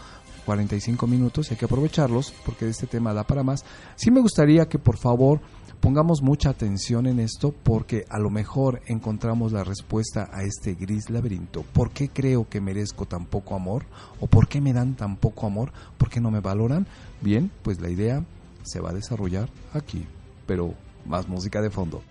[0.45, 3.65] 45 minutos, hay que aprovecharlos porque este tema da para más.
[3.95, 5.41] Sí me gustaría que por favor
[5.79, 11.09] pongamos mucha atención en esto porque a lo mejor encontramos la respuesta a este gris
[11.09, 11.63] laberinto.
[11.73, 13.85] ¿Por qué creo que merezco tan poco amor?
[14.19, 15.71] ¿O por qué me dan tan poco amor?
[15.97, 16.87] ¿Por qué no me valoran?
[17.21, 18.23] Bien, pues la idea
[18.63, 20.05] se va a desarrollar aquí,
[20.47, 20.73] pero
[21.05, 22.01] más música de fondo.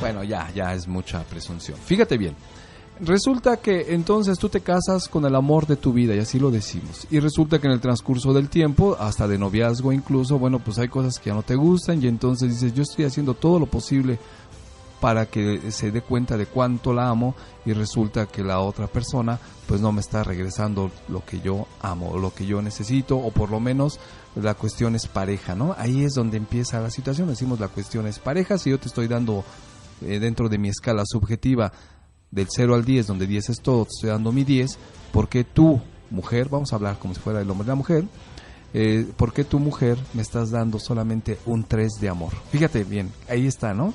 [0.00, 1.78] Bueno, ya, ya es mucha presunción.
[1.78, 2.34] Fíjate bien.
[3.02, 6.50] Resulta que entonces tú te casas con el amor de tu vida y así lo
[6.50, 7.06] decimos.
[7.10, 10.88] Y resulta que en el transcurso del tiempo, hasta de noviazgo incluso, bueno, pues hay
[10.88, 14.18] cosas que ya no te gustan y entonces dices, yo estoy haciendo todo lo posible
[15.00, 17.34] para que se dé cuenta de cuánto la amo
[17.64, 22.18] y resulta que la otra persona pues no me está regresando lo que yo amo,
[22.18, 23.98] lo que yo necesito o por lo menos
[24.36, 25.74] la cuestión es pareja, ¿no?
[25.78, 29.08] Ahí es donde empieza la situación, decimos la cuestión es pareja, si yo te estoy
[29.08, 29.42] dando
[30.02, 31.72] eh, dentro de mi escala subjetiva
[32.30, 34.78] del 0 al 10, donde 10 es todo, te estoy dando mi 10,
[35.12, 35.80] ¿por qué tú,
[36.10, 38.04] mujer, vamos a hablar como si fuera el hombre y la mujer,
[38.72, 42.32] eh, ¿por tú, mujer, me estás dando solamente un 3 de amor?
[42.52, 43.92] Fíjate bien, ahí está, ¿no?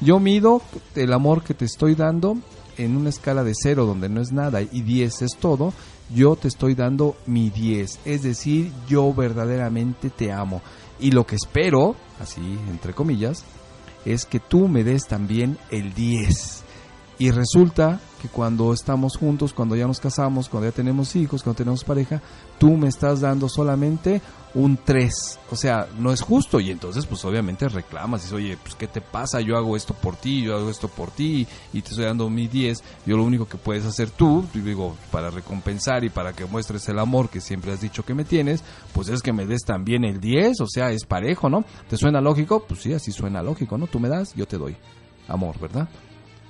[0.00, 0.62] Yo mido
[0.94, 2.36] el amor que te estoy dando
[2.76, 5.72] en una escala de 0, donde no es nada, y 10 es todo,
[6.14, 10.62] yo te estoy dando mi 10, es decir, yo verdaderamente te amo.
[11.00, 12.40] Y lo que espero, así
[12.70, 13.44] entre comillas,
[14.04, 16.64] es que tú me des también el 10.
[17.18, 21.58] Y resulta que cuando estamos juntos, cuando ya nos casamos, cuando ya tenemos hijos, cuando
[21.58, 22.22] tenemos pareja,
[22.58, 24.20] tú me estás dando solamente
[24.54, 25.40] un 3.
[25.50, 26.60] O sea, no es justo.
[26.60, 28.22] Y entonces, pues obviamente reclamas.
[28.22, 29.40] Dices, oye, pues ¿qué te pasa?
[29.40, 32.46] Yo hago esto por ti, yo hago esto por ti, y te estoy dando mi
[32.46, 32.82] 10.
[33.06, 36.98] Yo lo único que puedes hacer tú, digo, para recompensar y para que muestres el
[36.98, 40.20] amor que siempre has dicho que me tienes, pues es que me des también el
[40.20, 40.60] 10.
[40.60, 41.64] O sea, es parejo, ¿no?
[41.88, 42.64] ¿Te suena lógico?
[42.66, 43.86] Pues sí, así suena lógico, ¿no?
[43.86, 44.76] Tú me das, yo te doy.
[45.28, 45.88] Amor, ¿verdad?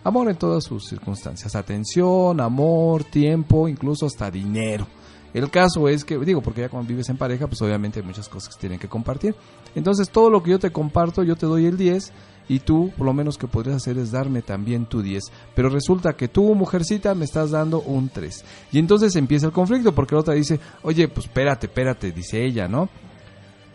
[0.03, 4.87] Amor en todas sus circunstancias, atención, amor, tiempo, incluso hasta dinero.
[5.35, 8.28] El caso es que, digo, porque ya cuando vives en pareja, pues obviamente hay muchas
[8.28, 9.35] cosas que tienen que compartir.
[9.74, 12.12] Entonces, todo lo que yo te comparto, yo te doy el 10
[12.49, 15.24] y tú, por lo menos que podrías hacer es darme también tu 10.
[15.57, 18.45] Pero resulta que tú, mujercita, me estás dando un 3.
[18.70, 22.68] Y entonces empieza el conflicto, porque la otra dice, oye, pues espérate, espérate, dice ella,
[22.68, 22.89] ¿no?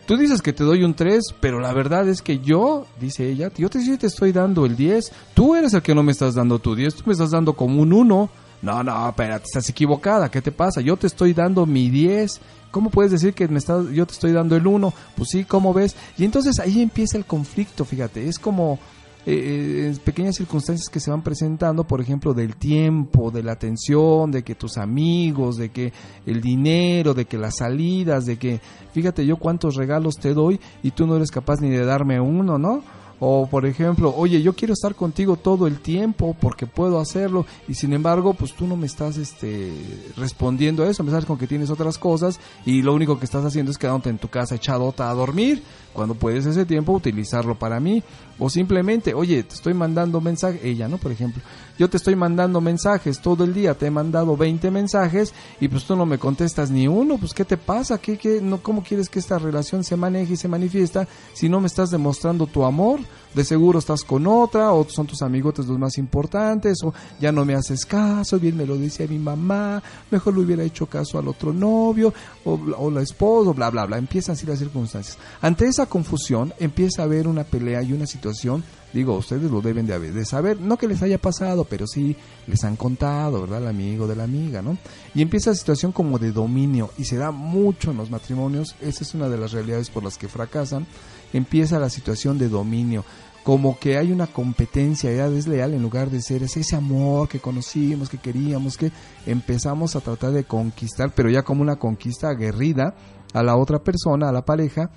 [0.06, 3.52] Tú dices que te doy un 3, pero la verdad es que yo, dice ella,
[3.56, 5.12] yo te, te estoy dando el 10.
[5.34, 7.82] Tú eres el que no me estás dando tu 10, tú me estás dando como
[7.82, 8.30] un 1.
[8.62, 10.82] No, no, espérate, estás equivocada, ¿qué te pasa?
[10.82, 12.42] Yo te estoy dando mi 10.
[12.72, 14.94] ¿Cómo puedes decir que me estás, yo te estoy dando el 1?
[15.16, 15.96] Pues sí, ¿cómo ves?
[16.18, 18.78] Y entonces ahí empieza el conflicto, fíjate, es como
[19.26, 24.32] eh, eh, pequeñas circunstancias que se van presentando, por ejemplo, del tiempo, de la atención,
[24.32, 25.92] de que tus amigos, de que
[26.26, 28.62] el dinero, de que las salidas, de que,
[28.94, 32.58] fíjate yo cuántos regalos te doy y tú no eres capaz ni de darme uno,
[32.58, 32.82] ¿no?
[33.20, 37.74] O por ejemplo, oye, yo quiero estar contigo todo el tiempo porque puedo hacerlo y
[37.74, 39.74] sin embargo, pues tú no me estás este,
[40.16, 43.44] respondiendo a eso, me sabes con que tienes otras cosas y lo único que estás
[43.44, 45.62] haciendo es quedándote en tu casa echadota a dormir
[45.94, 48.04] cuando puedes ese tiempo utilizarlo para mí.
[48.42, 50.98] O simplemente, oye, te estoy mandando mensajes, ella, ¿no?
[50.98, 51.42] Por ejemplo,
[51.78, 55.84] yo te estoy mandando mensajes todo el día, te he mandado 20 mensajes y pues
[55.84, 57.98] tú no me contestas ni uno, pues ¿qué te pasa?
[57.98, 61.60] ¿Qué, qué, no, ¿Cómo quieres que esta relación se maneje y se manifiesta si no
[61.60, 63.02] me estás demostrando tu amor?
[63.34, 67.46] De seguro estás con otra, o son tus amigotes los más importantes, o ya no
[67.46, 71.28] me haces caso, bien me lo dice mi mamá, mejor le hubiera hecho caso al
[71.28, 72.12] otro novio,
[72.44, 73.98] o, o la esposa, bla, bla, bla.
[73.98, 75.18] Empiezan así las circunstancias.
[75.42, 80.00] Ante confusión empieza a haber una pelea y una situación Digo, ustedes lo deben de,
[80.00, 82.16] de saber, no que les haya pasado, pero sí
[82.48, 83.62] les han contado, ¿verdad?
[83.62, 84.78] El amigo de la amiga, ¿no?
[85.14, 89.04] Y empieza la situación como de dominio y se da mucho en los matrimonios, esa
[89.04, 90.88] es una de las realidades por las que fracasan,
[91.34, 93.06] empieza la situación de dominio
[93.44, 97.40] como que hay una competencia ya desleal en lugar de ser ese, ese amor que
[97.40, 98.92] conocimos, que queríamos, que
[99.26, 102.96] empezamos a tratar de conquistar, pero ya como una conquista aguerrida
[103.34, 104.92] a la otra persona, a la pareja,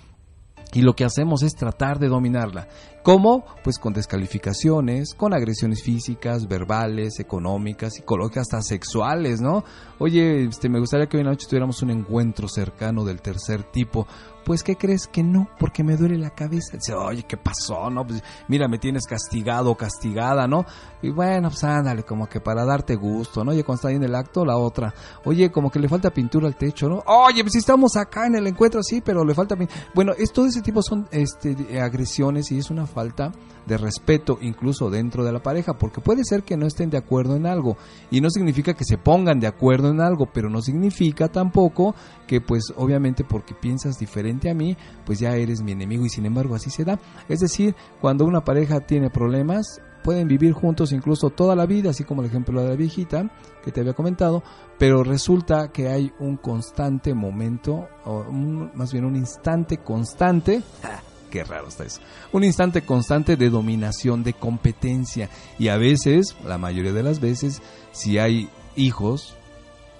[0.74, 2.68] y lo que hacemos es tratar de dominarla.
[3.02, 3.44] ¿Cómo?
[3.64, 9.64] Pues con descalificaciones, con agresiones físicas, verbales, económicas, psicológicas, hasta sexuales, ¿no?
[9.98, 14.06] Oye, este, me gustaría que hoy noche tuviéramos un encuentro cercano del tercer tipo.
[14.44, 15.48] Pues, ¿qué crees que no?
[15.58, 16.76] Porque me duele la cabeza.
[16.76, 17.90] Dice, oye, ¿qué pasó?
[17.90, 20.64] No, pues, mira, me tienes castigado castigada, ¿no?
[21.02, 23.50] Y bueno, pues ándale, como que para darte gusto, ¿no?
[23.50, 24.94] Oye, cuando está ahí en el acto, la otra.
[25.24, 27.02] Oye, como que le falta pintura al techo, ¿no?
[27.06, 29.80] Oye, pues si estamos acá en el encuentro, sí, pero le falta pintura.
[29.94, 33.32] Bueno, es, todo ese tipo son este, agresiones y es una falta
[33.66, 37.36] de respeto incluso dentro de la pareja, porque puede ser que no estén de acuerdo
[37.36, 37.76] en algo
[38.10, 41.94] y no significa que se pongan de acuerdo en algo, pero no significa tampoco
[42.26, 46.26] que pues obviamente porque piensas diferente a mí, pues ya eres mi enemigo y sin
[46.26, 46.98] embargo así se da.
[47.28, 52.04] Es decir, cuando una pareja tiene problemas, pueden vivir juntos incluso toda la vida, así
[52.04, 53.30] como el ejemplo de la viejita
[53.64, 54.42] que te había comentado,
[54.78, 60.62] pero resulta que hay un constante momento, o más bien un instante constante,
[61.30, 62.00] qué raro está eso.
[62.32, 65.30] Un instante constante de dominación, de competencia.
[65.58, 67.62] Y a veces, la mayoría de las veces,
[67.92, 69.34] si hay hijos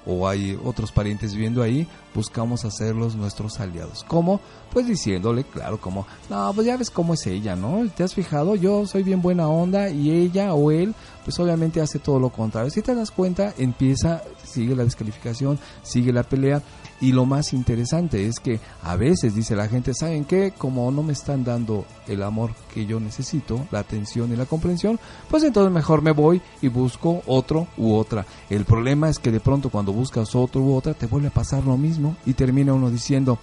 [0.07, 4.05] o hay otros parientes viviendo ahí, buscamos hacerlos nuestros aliados.
[4.07, 4.40] ¿Cómo?
[4.72, 7.86] Pues diciéndole, claro, como, no, pues ya ves cómo es ella, ¿no?
[7.94, 8.55] ¿Te has fijado?
[8.55, 10.94] Yo soy bien buena onda y ella o él,
[11.24, 12.70] pues obviamente hace todo lo contrario.
[12.70, 16.62] Si te das cuenta, empieza, sigue la descalificación, sigue la pelea
[17.03, 20.55] y lo más interesante es que a veces dice la gente, ¿saben qué?
[20.57, 25.00] Como no me están dando el amor que yo necesito, la atención y la comprensión,
[25.28, 28.24] pues entonces mejor me voy y busco otro u otra.
[28.48, 31.64] El problema es que de pronto cuando buscas otro u otra te vuelve a pasar
[31.64, 33.40] lo mismo y termina uno diciendo,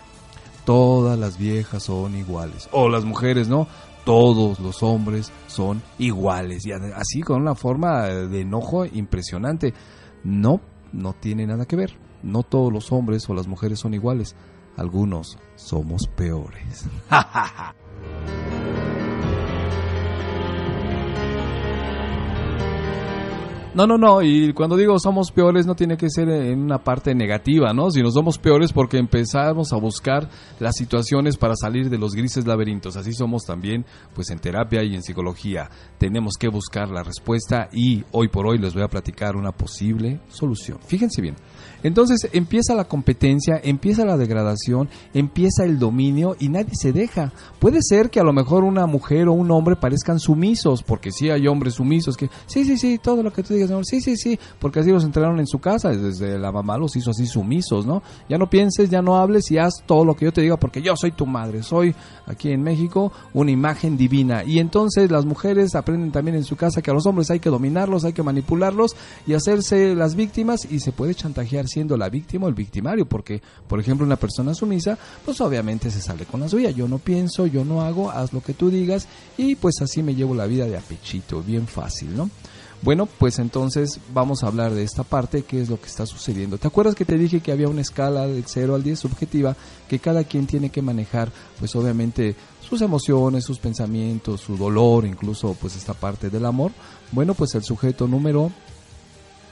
[0.63, 2.69] todas las viejas son iguales.
[2.71, 3.67] O las mujeres, ¿no?
[4.05, 6.65] Todos los hombres son iguales.
[6.65, 9.73] Y así con una forma de enojo impresionante.
[10.23, 10.61] No,
[10.93, 12.08] no tiene nada que ver.
[12.23, 14.35] No todos los hombres o las mujeres son iguales.
[14.77, 16.85] Algunos somos peores.
[23.75, 27.13] No, no, no, y cuando digo somos peores no tiene que ser en una parte
[27.13, 27.91] negativa, ¿no?
[27.91, 30.27] Sino somos peores porque empezamos a buscar
[30.59, 32.97] las situaciones para salir de los grises laberintos.
[32.97, 35.69] Así somos también, pues en terapia y en psicología.
[35.99, 40.19] Tenemos que buscar la respuesta y hoy por hoy les voy a platicar una posible
[40.29, 40.79] solución.
[40.85, 41.35] Fíjense bien.
[41.83, 47.31] Entonces empieza la competencia, empieza la degradación, empieza el dominio y nadie se deja.
[47.59, 51.29] Puede ser que a lo mejor una mujer o un hombre parezcan sumisos, porque sí
[51.29, 54.39] hay hombres sumisos que, sí, sí, sí, todo lo que tú digas, sí, sí, sí,
[54.59, 58.03] porque así los entrenaron en su casa, desde la mamá los hizo así sumisos, ¿no?
[58.27, 60.81] Ya no pienses, ya no hables y haz todo lo que yo te diga porque
[60.81, 64.43] yo soy tu madre, soy aquí en México una imagen divina.
[64.43, 67.49] Y entonces las mujeres aprenden también en su casa que a los hombres hay que
[67.49, 72.45] dominarlos, hay que manipularlos y hacerse las víctimas y se puede chantajear siendo la víctima
[72.45, 76.49] o el victimario, porque, por ejemplo, una persona sumisa, pues obviamente se sale con la
[76.49, 76.71] suya.
[76.71, 79.07] Yo no pienso, yo no hago, haz lo que tú digas
[79.37, 82.29] y pues así me llevo la vida de apechito, bien fácil, ¿no?
[82.81, 86.57] Bueno, pues entonces vamos a hablar de esta parte, qué es lo que está sucediendo.
[86.57, 89.57] ¿Te acuerdas que te dije que había una escala del 0 al 10 subjetiva
[89.89, 95.57] que cada quien tiene que manejar, pues obviamente sus emociones, sus pensamientos, su dolor, incluso
[95.59, 96.71] pues esta parte del amor?
[97.11, 98.49] Bueno, pues el sujeto número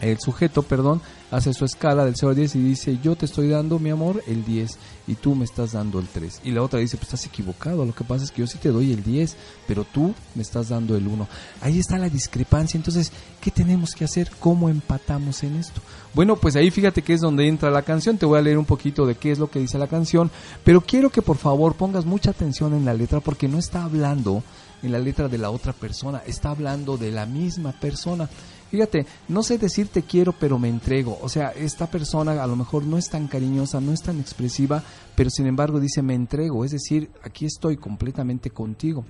[0.02, 3.50] el sujeto, perdón, hace su escala del 0 al 10 y dice, yo te estoy
[3.50, 4.78] dando, mi amor, el 10
[5.08, 6.42] y tú me estás dando el 3.
[6.44, 8.70] Y la otra dice, pues estás equivocado, lo que pasa es que yo sí te
[8.70, 9.36] doy el 10,
[9.68, 11.28] pero tú me estás dando el 1.
[11.62, 14.30] Ahí está la discrepancia, entonces, ¿qué tenemos que hacer?
[14.40, 15.82] ¿Cómo empatamos en esto?
[16.14, 18.66] Bueno, pues ahí fíjate que es donde entra la canción, te voy a leer un
[18.66, 20.32] poquito de qué es lo que dice la canción,
[20.64, 24.44] pero quiero que por favor pongas mucha atención en la letra porque no está hablando
[24.84, 28.30] en la letra de la otra persona, está hablando de la misma persona.
[28.70, 31.18] Fíjate, no sé decir te quiero, pero me entrego.
[31.22, 34.84] O sea, esta persona a lo mejor no es tan cariñosa, no es tan expresiva,
[35.16, 36.66] pero sin embargo dice me entrego.
[36.66, 39.06] Es decir, aquí estoy completamente contigo.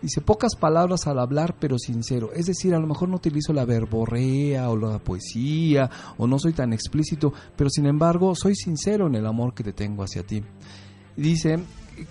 [0.00, 2.30] Dice pocas palabras al hablar, pero sincero.
[2.32, 6.52] Es decir, a lo mejor no utilizo la verborrea o la poesía o no soy
[6.52, 10.42] tan explícito, pero sin embargo soy sincero en el amor que te tengo hacia ti.
[11.16, 11.58] Dice,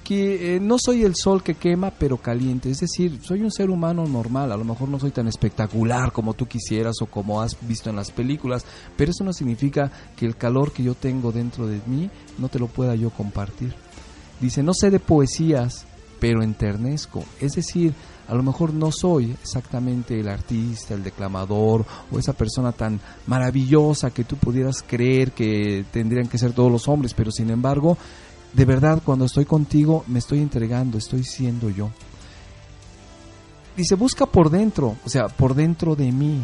[0.03, 3.69] que eh, no soy el sol que quema pero caliente, es decir, soy un ser
[3.69, 7.55] humano normal, a lo mejor no soy tan espectacular como tú quisieras o como has
[7.67, 8.65] visto en las películas,
[8.97, 12.59] pero eso no significa que el calor que yo tengo dentro de mí no te
[12.59, 13.75] lo pueda yo compartir.
[14.41, 15.85] Dice, no sé de poesías,
[16.19, 17.93] pero enternezco, es decir,
[18.27, 24.09] a lo mejor no soy exactamente el artista, el declamador o esa persona tan maravillosa
[24.09, 27.97] que tú pudieras creer que tendrían que ser todos los hombres, pero sin embargo,
[28.55, 31.89] de verdad cuando estoy contigo me estoy entregando, estoy siendo yo.
[33.75, 36.41] Dice, busca por dentro, o sea, por dentro de mí,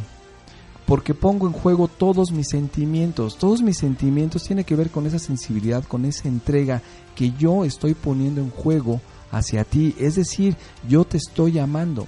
[0.86, 3.38] porque pongo en juego todos mis sentimientos.
[3.38, 6.82] Todos mis sentimientos tienen que ver con esa sensibilidad, con esa entrega
[7.16, 9.00] que yo estoy poniendo en juego
[9.32, 9.96] hacia ti.
[9.98, 10.58] Es decir,
[10.90, 12.08] yo te estoy amando.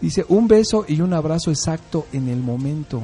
[0.00, 3.02] Dice, un beso y un abrazo exacto en el momento.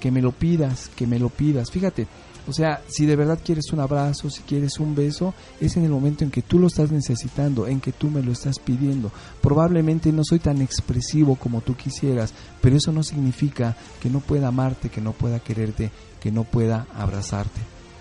[0.00, 1.70] Que me lo pidas, que me lo pidas.
[1.70, 2.06] Fíjate,
[2.48, 5.90] o sea, si de verdad quieres un abrazo, si quieres un beso, es en el
[5.90, 9.12] momento en que tú lo estás necesitando, en que tú me lo estás pidiendo.
[9.42, 12.32] Probablemente no soy tan expresivo como tú quisieras,
[12.62, 15.90] pero eso no significa que no pueda amarte, que no pueda quererte,
[16.20, 17.60] que no pueda abrazarte.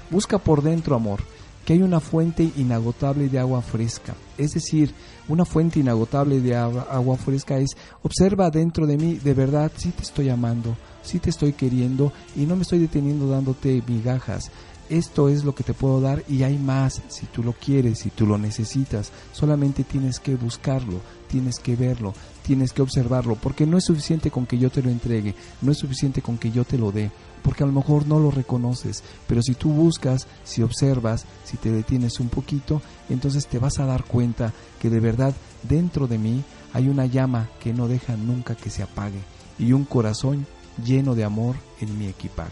[0.09, 1.19] Busca por dentro amor,
[1.65, 4.15] que hay una fuente inagotable de agua fresca.
[4.37, 4.93] Es decir,
[5.27, 7.71] una fuente inagotable de agua, fresca es,
[8.01, 10.77] observa dentro de mí, de verdad, si te estoy amando,
[11.07, 14.51] si te estoy queriendo y no me estoy deteniendo dándote migajas.
[14.89, 18.09] Esto es lo que te puedo dar y hay más si tú lo quieres, si
[18.09, 19.11] tú lo necesitas.
[19.33, 24.45] Solamente tienes que buscarlo, tienes que verlo, tienes que observarlo, porque no es suficiente con
[24.45, 27.11] que yo te lo entregue, no es suficiente con que yo te lo dé,
[27.43, 31.69] porque a lo mejor no lo reconoces, pero si tú buscas, si observas, si te
[31.69, 36.43] detienes un poquito, entonces te vas a dar cuenta que de verdad dentro de mí
[36.71, 39.19] hay una llama que no deja nunca que se apague
[39.59, 40.45] y un corazón
[40.83, 42.51] lleno de amor en mi equipaje.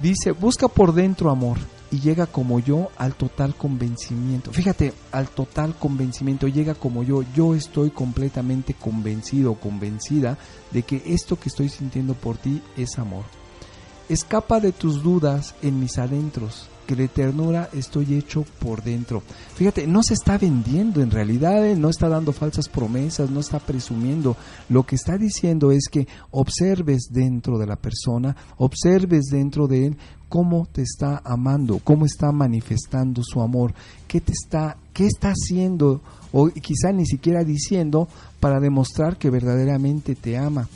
[0.00, 1.58] Dice, busca por dentro amor
[1.90, 4.52] y llega como yo al total convencimiento.
[4.52, 7.22] Fíjate, al total convencimiento llega como yo.
[7.34, 10.38] Yo estoy completamente convencido, convencida
[10.70, 13.24] de que esto que estoy sintiendo por ti es amor.
[14.08, 19.22] Escapa de tus dudas en mis adentros que de ternura estoy hecho por dentro.
[19.54, 21.76] Fíjate, no se está vendiendo en realidad, ¿eh?
[21.76, 24.36] no está dando falsas promesas, no está presumiendo.
[24.68, 29.96] Lo que está diciendo es que observes dentro de la persona, observes dentro de él
[30.28, 33.74] cómo te está amando, cómo está manifestando su amor,
[34.08, 36.00] qué te está, qué está haciendo
[36.32, 38.08] o quizá ni siquiera diciendo
[38.40, 40.68] para demostrar que verdaderamente te ama.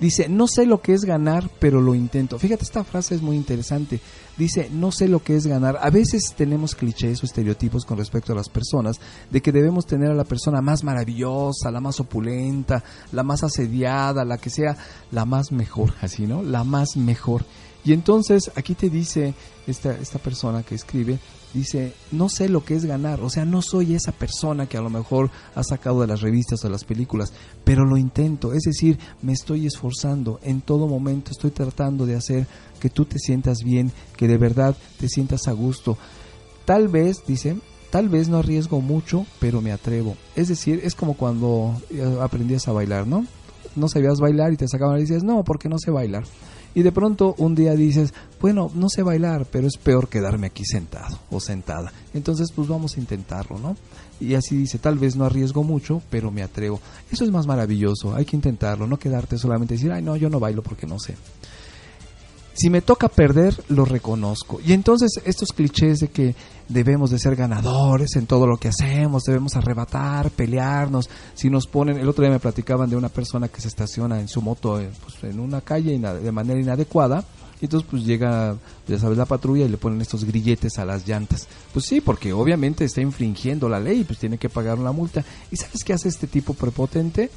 [0.00, 2.38] Dice, no sé lo que es ganar, pero lo intento.
[2.38, 4.00] Fíjate, esta frase es muy interesante.
[4.38, 5.78] Dice, no sé lo que es ganar.
[5.82, 8.98] A veces tenemos clichés o estereotipos con respecto a las personas
[9.30, 12.82] de que debemos tener a la persona más maravillosa, la más opulenta,
[13.12, 14.74] la más asediada, la que sea
[15.10, 16.42] la más mejor, así, ¿no?
[16.42, 17.44] La más mejor.
[17.84, 19.34] Y entonces aquí te dice
[19.66, 21.18] esta, esta persona que escribe,
[21.54, 24.82] dice, no sé lo que es ganar, o sea, no soy esa persona que a
[24.82, 27.32] lo mejor ha sacado de las revistas o de las películas,
[27.64, 32.46] pero lo intento, es decir, me estoy esforzando, en todo momento estoy tratando de hacer
[32.78, 35.98] que tú te sientas bien, que de verdad te sientas a gusto.
[36.64, 37.56] Tal vez, dice,
[37.90, 40.16] tal vez no arriesgo mucho, pero me atrevo.
[40.36, 43.26] Es decir, es como cuando eh, aprendías a bailar, ¿no?
[43.76, 46.24] No sabías bailar y te sacaban y dices, no, porque no sé bailar
[46.74, 50.64] y de pronto un día dices, bueno, no sé bailar, pero es peor quedarme aquí
[50.64, 51.92] sentado o sentada.
[52.14, 53.76] Entonces, pues vamos a intentarlo, ¿no?
[54.20, 56.80] Y así dice, tal vez no arriesgo mucho, pero me atrevo.
[57.10, 60.40] Eso es más maravilloso, hay que intentarlo, no quedarte solamente decir, ay, no, yo no
[60.40, 61.16] bailo porque no sé.
[62.60, 64.60] Si me toca perder, lo reconozco.
[64.62, 66.34] Y entonces estos clichés de que
[66.68, 71.96] debemos de ser ganadores en todo lo que hacemos, debemos arrebatar, pelearnos, si nos ponen,
[71.96, 74.90] el otro día me platicaban de una persona que se estaciona en su moto eh,
[75.02, 77.24] pues, en una calle de manera inadecuada,
[77.62, 78.54] y entonces pues llega,
[78.86, 81.48] ya sabes, la patrulla y le ponen estos grilletes a las llantas.
[81.72, 85.24] Pues sí, porque obviamente está infringiendo la ley, pues tiene que pagar una multa.
[85.50, 87.30] ¿Y sabes qué hace este tipo prepotente?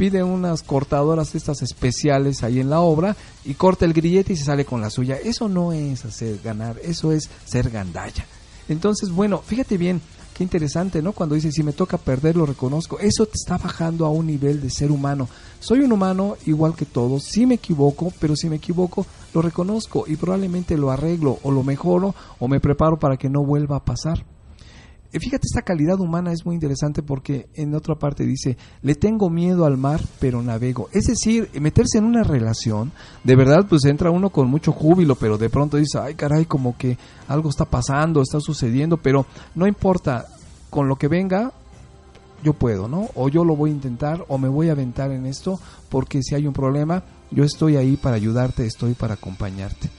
[0.00, 4.46] Pide unas cortadoras estas especiales ahí en la obra y corta el grillete y se
[4.46, 5.16] sale con la suya.
[5.22, 8.24] Eso no es hacer ganar, eso es ser gandalla.
[8.70, 10.00] Entonces, bueno, fíjate bien,
[10.32, 11.12] qué interesante, ¿no?
[11.12, 12.98] Cuando dice, si me toca perder, lo reconozco.
[12.98, 15.28] Eso te está bajando a un nivel de ser humano.
[15.58, 20.04] Soy un humano igual que todos, sí me equivoco, pero si me equivoco, lo reconozco
[20.06, 23.84] y probablemente lo arreglo o lo mejoro o me preparo para que no vuelva a
[23.84, 24.24] pasar.
[25.12, 29.64] Fíjate, esta calidad humana es muy interesante porque en otra parte dice, le tengo miedo
[29.64, 30.88] al mar, pero navego.
[30.92, 32.92] Es decir, meterse en una relación,
[33.24, 36.76] de verdad, pues entra uno con mucho júbilo, pero de pronto dice, ay caray, como
[36.76, 36.96] que
[37.26, 40.26] algo está pasando, está sucediendo, pero no importa,
[40.70, 41.52] con lo que venga,
[42.44, 43.08] yo puedo, ¿no?
[43.14, 45.58] O yo lo voy a intentar, o me voy a aventar en esto,
[45.88, 49.90] porque si hay un problema, yo estoy ahí para ayudarte, estoy para acompañarte.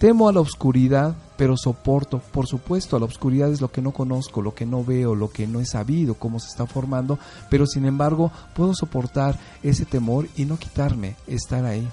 [0.00, 2.22] Temo a la oscuridad, pero soporto.
[2.32, 5.28] Por supuesto, a la oscuridad es lo que no conozco, lo que no veo, lo
[5.28, 7.18] que no he sabido, cómo se está formando,
[7.50, 11.86] pero sin embargo puedo soportar ese temor y no quitarme, estar ahí.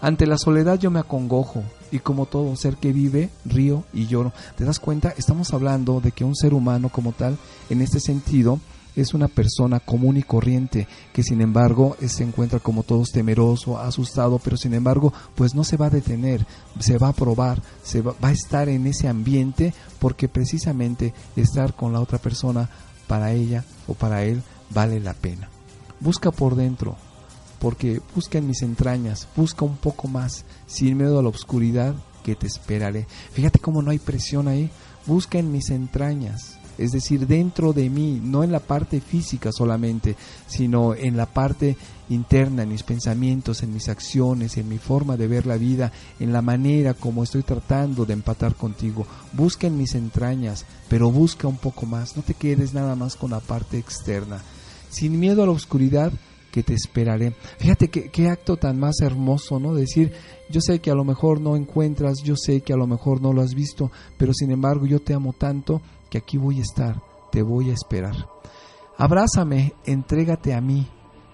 [0.00, 4.32] Ante la soledad yo me acongojo y como todo ser que vive, río y lloro.
[4.56, 5.12] ¿Te das cuenta?
[5.18, 7.36] Estamos hablando de que un ser humano como tal,
[7.68, 8.60] en este sentido,
[8.96, 14.40] es una persona común y corriente que sin embargo se encuentra como todos temeroso, asustado,
[14.42, 16.46] pero sin embargo pues no se va a detener,
[16.80, 21.74] se va a probar, se va, va a estar en ese ambiente porque precisamente estar
[21.74, 22.68] con la otra persona
[23.06, 25.48] para ella o para él vale la pena.
[26.00, 26.96] Busca por dentro,
[27.58, 32.34] porque busca en mis entrañas, busca un poco más, sin miedo a la oscuridad que
[32.34, 33.06] te esperaré.
[33.32, 34.70] Fíjate cómo no hay presión ahí,
[35.06, 40.16] busca en mis entrañas, es decir, dentro de mí, no en la parte física solamente,
[40.46, 41.76] sino en la parte
[42.08, 46.32] interna, en mis pensamientos, en mis acciones, en mi forma de ver la vida, en
[46.32, 49.06] la manera como estoy tratando de empatar contigo.
[49.32, 53.30] Busca en mis entrañas, pero busca un poco más, no te quedes nada más con
[53.30, 54.42] la parte externa.
[54.90, 56.12] Sin miedo a la oscuridad,
[56.56, 57.34] que te esperaré.
[57.58, 59.74] Fíjate qué, acto tan más hermoso, ¿no?
[59.74, 60.12] Decir,
[60.48, 63.34] yo sé que a lo mejor no encuentras, yo sé que a lo mejor no
[63.34, 67.02] lo has visto, pero sin embargo yo te amo tanto que aquí voy a estar,
[67.30, 68.14] te voy a esperar.
[68.98, 70.86] Abrázame, entrégate a mí,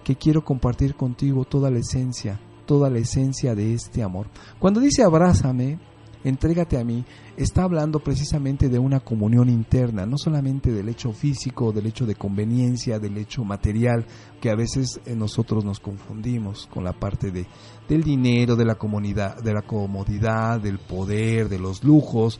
[0.03, 4.27] que quiero compartir contigo toda la esencia, toda la esencia de este amor.
[4.59, 5.79] Cuando dice abrázame,
[6.23, 7.05] entrégate a mí,
[7.37, 12.15] está hablando precisamente de una comunión interna, no solamente del hecho físico, del hecho de
[12.15, 14.05] conveniencia, del hecho material,
[14.41, 17.45] que a veces eh, nosotros nos confundimos con la parte de,
[17.87, 22.39] del dinero, de la comunidad, de la comodidad, del poder, de los lujos.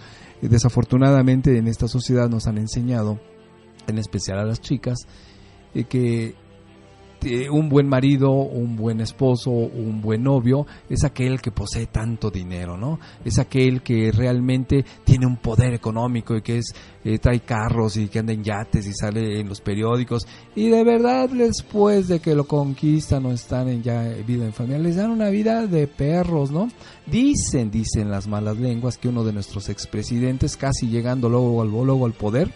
[0.50, 3.20] Desafortunadamente en esta sociedad nos han enseñado,
[3.88, 5.08] en especial a las chicas,
[5.74, 6.36] eh, que
[7.50, 12.78] un buen marido, un buen esposo, un buen novio es aquel que posee tanto dinero,
[12.78, 13.00] ¿no?
[13.24, 18.08] Es aquel que realmente tiene un poder económico y que es eh, trae carros y
[18.08, 22.36] que anda en yates y sale en los periódicos y de verdad después de que
[22.36, 26.52] lo conquistan o están en ya vida en familia les dan una vida de perros,
[26.52, 26.70] ¿no?
[27.06, 32.14] Dicen, dicen las malas lenguas que uno de nuestros expresidentes casi llegando luego luego al
[32.14, 32.52] poder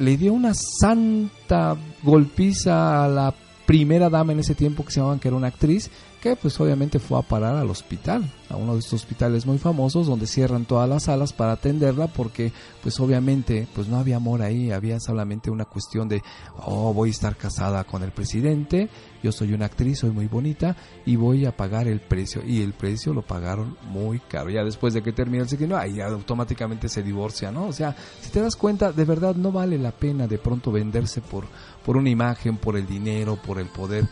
[0.00, 3.34] le dio una santa golpiza a la
[3.66, 5.90] primera dama en ese tiempo que se llamaban que era una actriz
[6.20, 10.06] que pues obviamente fue a parar al hospital, a uno de estos hospitales muy famosos
[10.06, 12.52] donde cierran todas las salas para atenderla porque
[12.82, 16.22] pues obviamente pues no había amor ahí, había solamente una cuestión de
[16.58, 18.90] oh voy a estar casada con el presidente,
[19.22, 22.74] yo soy una actriz, soy muy bonita y voy a pagar el precio y el
[22.74, 27.02] precio lo pagaron muy caro, ya después de que termina el sexenio ahí automáticamente se
[27.02, 27.66] divorcia, ¿no?
[27.66, 31.22] O sea, si te das cuenta, de verdad no vale la pena de pronto venderse
[31.22, 31.46] por,
[31.84, 34.06] por una imagen, por el dinero, por el poder,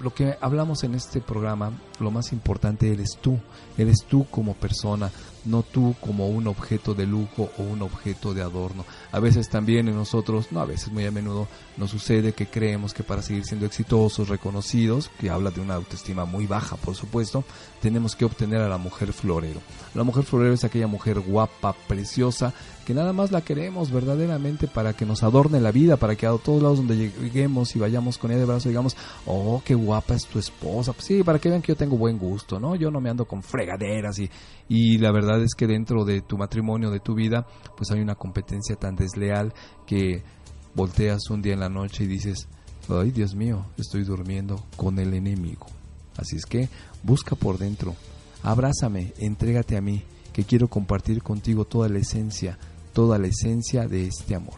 [0.00, 3.38] lo que hablamos en este programa, lo más importante eres tú,
[3.76, 5.10] eres tú como persona,
[5.44, 8.84] no tú como un objeto de lujo o un objeto de adorno.
[9.10, 12.92] A veces también en nosotros, no a veces, muy a menudo, nos sucede que creemos
[12.92, 17.44] que para seguir siendo exitosos, reconocidos, que habla de una autoestima muy baja, por supuesto,
[17.80, 19.60] tenemos que obtener a la mujer florero.
[19.94, 22.52] La mujer florero es aquella mujer guapa, preciosa,
[22.84, 26.36] que nada más la queremos verdaderamente para que nos adorne la vida, para que a
[26.38, 28.96] todos lados donde lleguemos y vayamos con ella de brazo digamos,
[29.26, 30.92] oh, qué guapa es tu esposa.
[30.92, 32.76] Pues sí, para que vean que yo tengo buen gusto, ¿no?
[32.76, 34.30] Yo no me ando con fregaderas y,
[34.68, 37.46] y la verdad es que dentro de tu matrimonio, de tu vida,
[37.76, 39.54] pues hay una competencia tan desleal
[39.86, 40.22] que
[40.74, 42.48] volteas un día en la noche y dices,
[42.88, 45.66] ay Dios mío, estoy durmiendo con el enemigo.
[46.16, 46.68] Así es que
[47.02, 47.94] busca por dentro,
[48.42, 52.58] abrázame, entrégate a mí, que quiero compartir contigo toda la esencia
[52.98, 54.56] toda la esencia de este amor.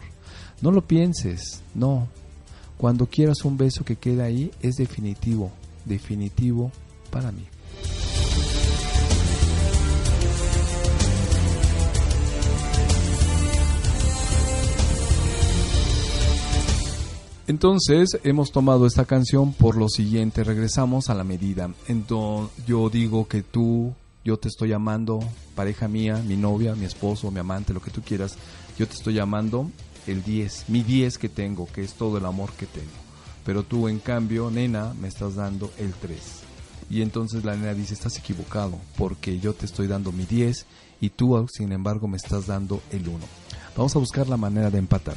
[0.61, 2.07] No lo pienses, no.
[2.75, 5.51] Cuando quieras un beso que quede ahí es definitivo,
[5.85, 6.71] definitivo
[7.11, 7.45] para mí.
[17.47, 21.69] Entonces hemos tomado esta canción por lo siguiente, regresamos a la medida.
[21.87, 25.19] Entonces yo digo que tú yo te estoy llamando,
[25.55, 28.37] pareja mía, mi novia, mi esposo, mi amante, lo que tú quieras,
[28.77, 29.71] yo te estoy llamando
[30.05, 32.91] el 10, mi 10 que tengo, que es todo el amor que tengo.
[33.45, 36.19] Pero tú, en cambio, nena, me estás dando el 3.
[36.91, 40.65] Y entonces la nena dice, estás equivocado, porque yo te estoy dando mi 10
[40.99, 43.17] y tú, sin embargo, me estás dando el 1.
[43.75, 45.15] Vamos a buscar la manera de empatar.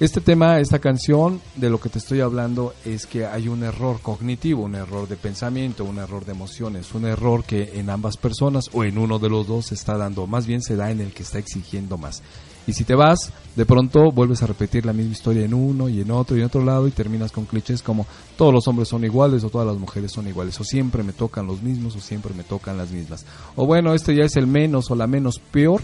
[0.00, 4.00] Este tema, esta canción, de lo que te estoy hablando es que hay un error
[4.02, 8.64] cognitivo, un error de pensamiento, un error de emociones, un error que en ambas personas
[8.72, 11.12] o en uno de los dos se está dando, más bien se da en el
[11.12, 12.24] que está exigiendo más.
[12.66, 16.00] Y si te vas, de pronto vuelves a repetir la misma historia en uno y
[16.00, 18.04] en otro y en otro lado y terminas con clichés como
[18.36, 21.46] todos los hombres son iguales o todas las mujeres son iguales o siempre me tocan
[21.46, 23.24] los mismos o siempre me tocan las mismas.
[23.54, 25.82] O bueno, este ya es el menos o la menos peor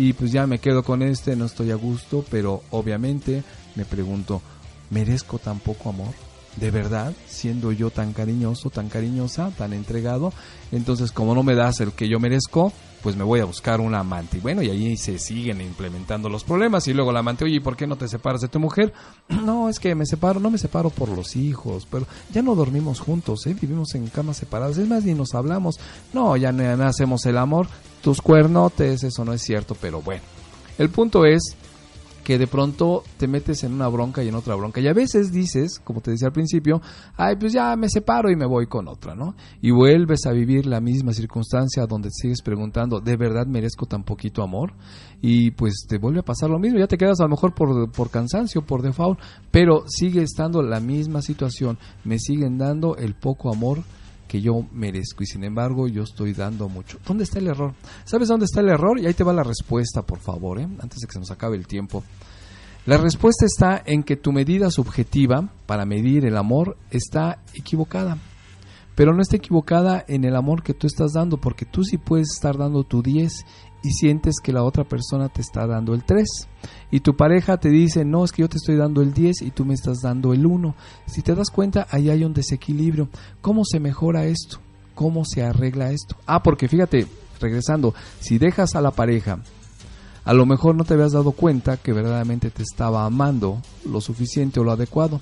[0.00, 3.42] y pues ya me quedo con este, no estoy a gusto, pero obviamente
[3.76, 4.40] me pregunto,
[4.88, 6.14] ¿merezco tan poco amor?
[6.56, 10.32] De verdad, siendo yo tan cariñoso, tan cariñosa, tan entregado,
[10.72, 12.72] entonces como no me das el que yo merezco,
[13.02, 14.38] pues me voy a buscar un amante.
[14.38, 16.86] Y bueno, y ahí se siguen implementando los problemas.
[16.88, 18.92] Y luego el amante, oye, ¿y por qué no te separas de tu mujer?
[19.40, 23.00] No, es que me separo, no me separo por los hijos, pero ya no dormimos
[23.00, 23.56] juntos, ¿eh?
[23.58, 24.76] vivimos en camas separadas.
[24.76, 25.80] Es más, ni nos hablamos.
[26.12, 27.66] No, ya no hacemos el amor.
[28.02, 30.22] Tus cuernotes, eso no es cierto, pero bueno.
[30.78, 31.56] El punto es
[32.30, 34.80] que de pronto te metes en una bronca y en otra bronca.
[34.80, 36.80] Y a veces dices, como te decía al principio,
[37.16, 39.34] ay, pues ya me separo y me voy con otra, ¿no?
[39.60, 44.44] Y vuelves a vivir la misma circunstancia donde sigues preguntando, ¿de verdad merezco tan poquito
[44.44, 44.74] amor?
[45.20, 47.90] Y pues te vuelve a pasar lo mismo, ya te quedas a lo mejor por,
[47.90, 49.18] por cansancio, por default,
[49.50, 53.82] pero sigue estando la misma situación, me siguen dando el poco amor
[54.30, 56.98] que yo merezco y sin embargo yo estoy dando mucho.
[57.04, 57.74] ¿Dónde está el error?
[58.04, 59.00] ¿Sabes dónde está el error?
[59.00, 60.68] Y ahí te va la respuesta, por favor, ¿eh?
[60.80, 62.04] antes de que se nos acabe el tiempo.
[62.86, 68.18] La respuesta está en que tu medida subjetiva para medir el amor está equivocada.
[68.94, 72.28] Pero no está equivocada en el amor que tú estás dando, porque tú sí puedes
[72.32, 73.32] estar dando tu 10
[73.82, 76.26] y sientes que la otra persona te está dando el 3.
[76.90, 79.50] Y tu pareja te dice, no, es que yo te estoy dando el 10 y
[79.50, 80.74] tú me estás dando el 1.
[81.06, 83.08] Si te das cuenta, ahí hay un desequilibrio.
[83.40, 84.58] ¿Cómo se mejora esto?
[84.94, 86.16] ¿Cómo se arregla esto?
[86.26, 87.06] Ah, porque fíjate,
[87.40, 89.40] regresando, si dejas a la pareja,
[90.24, 94.60] a lo mejor no te habías dado cuenta que verdaderamente te estaba amando lo suficiente
[94.60, 95.20] o lo adecuado.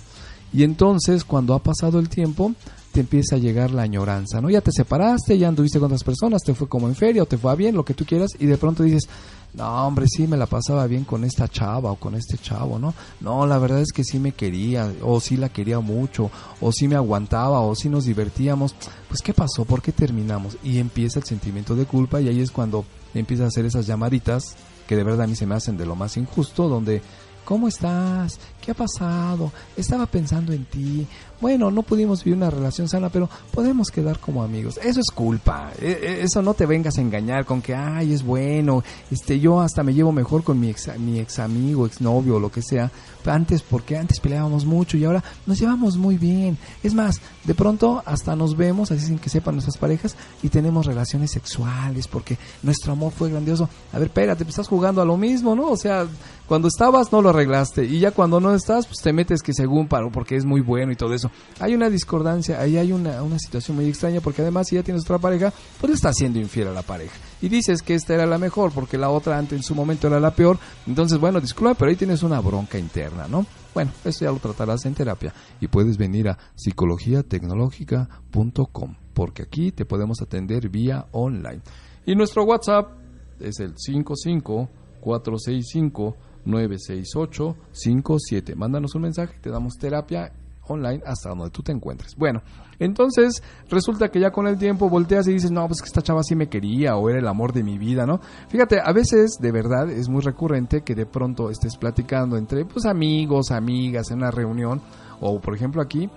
[0.53, 2.55] Y entonces, cuando ha pasado el tiempo,
[2.93, 4.51] te empieza a llegar la añoranza, ¿no?
[4.51, 7.39] Ya te separaste, ya anduviste con otras personas, te fue como en feria o te
[7.39, 9.09] fue bien, lo que tú quieras, y de pronto dices,
[9.55, 12.95] no, hombre, sí me la pasaba bien con esta chava o con este chavo, ¿no?
[13.21, 16.31] No, la verdad es que sí me quería, o sí la quería mucho,
[16.61, 18.75] o sí me aguantaba, o sí nos divertíamos.
[19.09, 19.65] Pues, ¿qué pasó?
[19.65, 20.57] ¿Por qué terminamos?
[20.63, 22.85] Y empieza el sentimiento de culpa, y ahí es cuando
[23.15, 25.95] empieza a hacer esas llamaditas que de verdad a mí se me hacen de lo
[25.95, 27.03] más injusto, donde
[27.49, 28.39] ¿Cómo estás?
[28.69, 29.51] ¿Qué ha pasado?
[29.79, 31.07] Estaba pensando en ti.
[31.41, 34.79] Bueno, no pudimos vivir una relación sana, pero podemos quedar como amigos.
[34.83, 35.73] Eso es culpa.
[35.81, 38.85] E, e, eso no te vengas a engañar con que, ay, es bueno.
[39.11, 42.41] Este, yo hasta me llevo mejor con mi ex, mi ex amigo, ex novio o
[42.41, 42.91] lo que sea.
[43.25, 46.57] Antes, porque antes peleábamos mucho y ahora nos llevamos muy bien.
[46.83, 50.87] Es más, de pronto hasta nos vemos, así sin que sepan nuestras parejas, y tenemos
[50.87, 53.69] relaciones sexuales porque nuestro amor fue grandioso.
[53.93, 55.67] A ver, espérate, pues estás jugando a lo mismo, ¿no?
[55.67, 56.07] O sea,
[56.47, 59.89] cuando estabas no lo arreglaste y ya cuando no estás, pues te metes que según
[59.89, 61.31] paro porque es muy bueno y todo eso.
[61.61, 65.05] Hay una discordancia, ahí hay una, una situación muy extraña porque además si ya tienes
[65.05, 65.51] otra pareja,
[65.81, 67.17] pues estás siendo infiel a la pareja.
[67.41, 70.21] Y dices que esta era la mejor porque la otra antes en su momento era
[70.21, 70.59] la peor.
[70.87, 73.47] Entonces, bueno, disculpa, pero ahí tienes una bronca interna, ¿no?
[73.75, 79.85] Bueno, eso ya lo tratarás en terapia y puedes venir a psicologiatecnológica.com porque aquí te
[79.85, 81.61] podemos atender vía online.
[82.07, 82.93] Y nuestro WhatsApp
[83.41, 84.69] es el 55
[85.01, 88.57] 465 96857.
[88.57, 90.33] Mándanos un mensaje, te damos terapia
[90.69, 92.15] online hasta donde tú te encuentres.
[92.17, 92.43] Bueno,
[92.79, 96.23] entonces resulta que ya con el tiempo volteas y dices, no, pues que esta chava
[96.23, 98.21] sí me quería o era el amor de mi vida, ¿no?
[98.49, 102.87] Fíjate, a veces de verdad es muy recurrente que de pronto estés platicando entre pues
[102.87, 104.81] amigos, amigas en una reunión
[105.21, 106.09] o por ejemplo aquí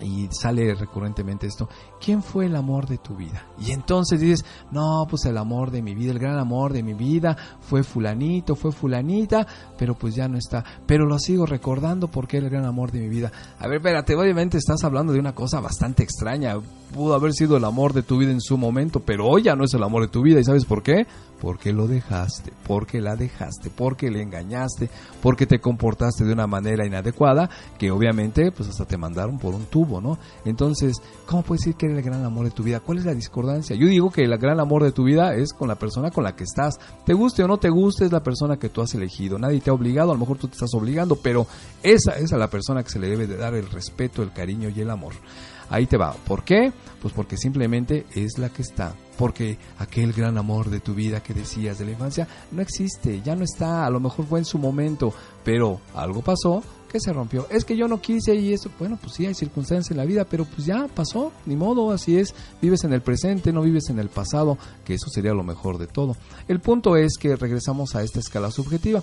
[0.00, 1.68] y sale recurrentemente esto,
[2.00, 3.46] ¿quién fue el amor de tu vida?
[3.58, 6.94] Y entonces dices, no, pues el amor de mi vida, el gran amor de mi
[6.94, 9.46] vida fue fulanito, fue fulanita,
[9.78, 13.08] pero pues ya no está, pero lo sigo recordando porque el gran amor de mi
[13.08, 13.32] vida.
[13.58, 16.56] A ver, espérate, obviamente estás hablando de una cosa bastante extraña,
[16.94, 19.64] pudo haber sido el amor de tu vida en su momento, pero hoy ya no
[19.64, 21.06] es el amor de tu vida, ¿y sabes por qué?
[21.46, 24.90] Porque lo dejaste, porque la dejaste, porque le engañaste,
[25.22, 29.66] porque te comportaste de una manera inadecuada, que obviamente pues hasta te mandaron por un
[29.66, 30.18] tubo, ¿no?
[30.44, 32.80] Entonces, ¿cómo puedes decir que era el gran amor de tu vida?
[32.80, 33.76] ¿Cuál es la discordancia?
[33.76, 36.34] Yo digo que el gran amor de tu vida es con la persona con la
[36.34, 36.80] que estás.
[37.04, 39.38] Te guste o no te guste, es la persona que tú has elegido.
[39.38, 41.46] Nadie te ha obligado, a lo mejor tú te estás obligando, pero
[41.80, 44.68] esa es a la persona que se le debe de dar el respeto, el cariño
[44.68, 45.12] y el amor.
[45.70, 46.12] Ahí te va.
[46.12, 46.72] ¿Por qué?
[47.00, 48.94] Pues porque simplemente es la que está.
[49.18, 53.34] Porque aquel gran amor de tu vida que decías de la infancia no existe, ya
[53.34, 53.86] no está.
[53.86, 55.12] A lo mejor fue en su momento,
[55.44, 57.46] pero algo pasó que se rompió.
[57.50, 60.24] Es que yo no quise y eso, bueno, pues sí hay circunstancias en la vida,
[60.24, 62.34] pero pues ya pasó, ni modo, así es.
[62.60, 65.86] Vives en el presente, no vives en el pasado, que eso sería lo mejor de
[65.86, 66.16] todo.
[66.48, 69.02] El punto es que regresamos a esta escala subjetiva.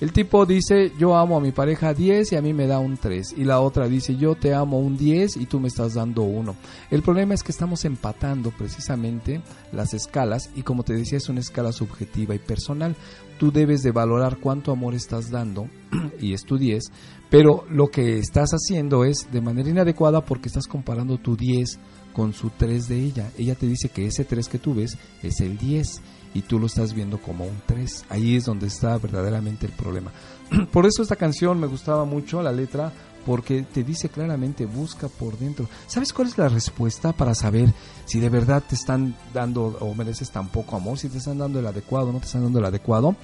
[0.00, 2.96] El tipo dice, yo amo a mi pareja 10 y a mí me da un
[2.96, 3.34] 3.
[3.36, 6.54] Y la otra dice, yo te amo un 10 y tú me estás dando 1.
[6.92, 9.40] El problema es que estamos empatando precisamente
[9.72, 12.94] las escalas y como te decía es una escala subjetiva y personal.
[13.40, 15.68] Tú debes de valorar cuánto amor estás dando
[16.20, 16.92] y es tu 10,
[17.28, 21.76] pero lo que estás haciendo es de manera inadecuada porque estás comparando tu 10
[22.12, 23.30] con su 3 de ella.
[23.36, 26.00] Ella te dice que ese 3 que tú ves es el 10
[26.34, 28.06] y tú lo estás viendo como un 3.
[28.08, 30.12] Ahí es donde está verdaderamente el problema.
[30.72, 32.92] Por eso esta canción me gustaba mucho, la letra,
[33.28, 35.68] porque te dice claramente busca por dentro.
[35.86, 37.74] ¿Sabes cuál es la respuesta para saber
[38.06, 41.58] si de verdad te están dando o mereces tan poco amor, si te están dando
[41.58, 43.16] el adecuado o no te están dando el adecuado?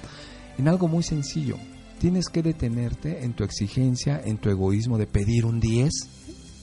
[0.59, 1.57] En algo muy sencillo.
[1.97, 5.89] Tienes que detenerte en tu exigencia, en tu egoísmo de pedir un 10,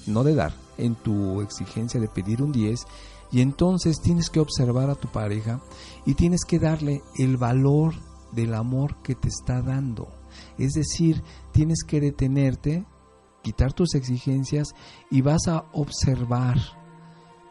[0.07, 2.85] no de dar, en tu exigencia de pedir un 10
[3.33, 5.61] y entonces tienes que observar a tu pareja
[6.05, 7.95] y tienes que darle el valor
[8.31, 10.09] del amor que te está dando.
[10.59, 12.85] Es decir, tienes que detenerte
[13.43, 14.75] quitar tus exigencias
[15.11, 16.59] y vas a observar,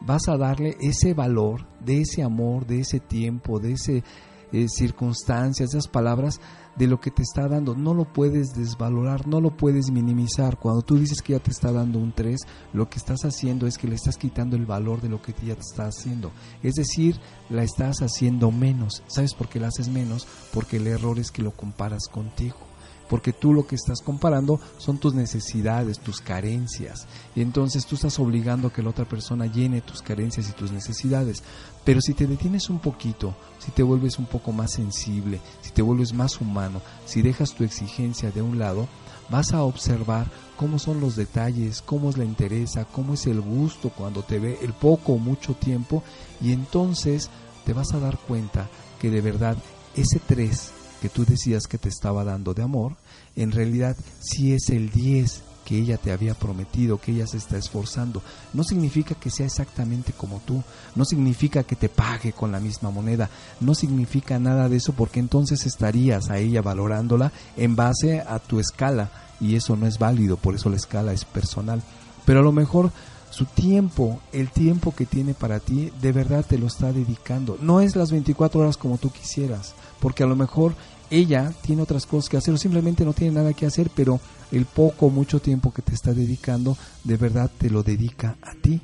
[0.00, 4.04] vas a darle ese valor de ese amor, de ese tiempo, de ese
[4.52, 6.40] eh, circunstancias, esas palabras
[6.76, 7.74] de lo que te está dando.
[7.74, 10.58] No lo puedes desvalorar, no lo puedes minimizar.
[10.58, 12.40] Cuando tú dices que ya te está dando un 3,
[12.72, 15.54] lo que estás haciendo es que le estás quitando el valor de lo que ya
[15.54, 16.32] te está haciendo.
[16.62, 17.18] Es decir,
[17.50, 19.02] la estás haciendo menos.
[19.06, 20.26] ¿Sabes por qué la haces menos?
[20.52, 22.71] Porque el error es que lo comparas contigo
[23.12, 28.18] porque tú lo que estás comparando son tus necesidades, tus carencias, y entonces tú estás
[28.18, 31.42] obligando a que la otra persona llene tus carencias y tus necesidades.
[31.84, 35.82] Pero si te detienes un poquito, si te vuelves un poco más sensible, si te
[35.82, 38.88] vuelves más humano, si dejas tu exigencia de un lado,
[39.28, 43.90] vas a observar cómo son los detalles, cómo es la interesa, cómo es el gusto
[43.90, 46.02] cuando te ve el poco o mucho tiempo,
[46.40, 47.28] y entonces
[47.66, 49.58] te vas a dar cuenta que de verdad
[49.94, 52.94] ese 3 que tú decías que te estaba dando de amor,
[53.36, 57.56] en realidad sí es el 10 que ella te había prometido, que ella se está
[57.56, 58.22] esforzando.
[58.52, 60.62] No significa que sea exactamente como tú,
[60.94, 63.30] no significa que te pague con la misma moneda,
[63.60, 68.60] no significa nada de eso porque entonces estarías a ella valorándola en base a tu
[68.60, 69.10] escala
[69.40, 71.82] y eso no es válido, por eso la escala es personal.
[72.24, 72.92] Pero a lo mejor
[73.30, 77.56] su tiempo, el tiempo que tiene para ti, de verdad te lo está dedicando.
[77.60, 80.74] No es las 24 horas como tú quisieras, porque a lo mejor
[81.12, 84.18] ella tiene otras cosas que hacer o simplemente no tiene nada que hacer, pero
[84.50, 88.80] el poco mucho tiempo que te está dedicando, de verdad te lo dedica a ti.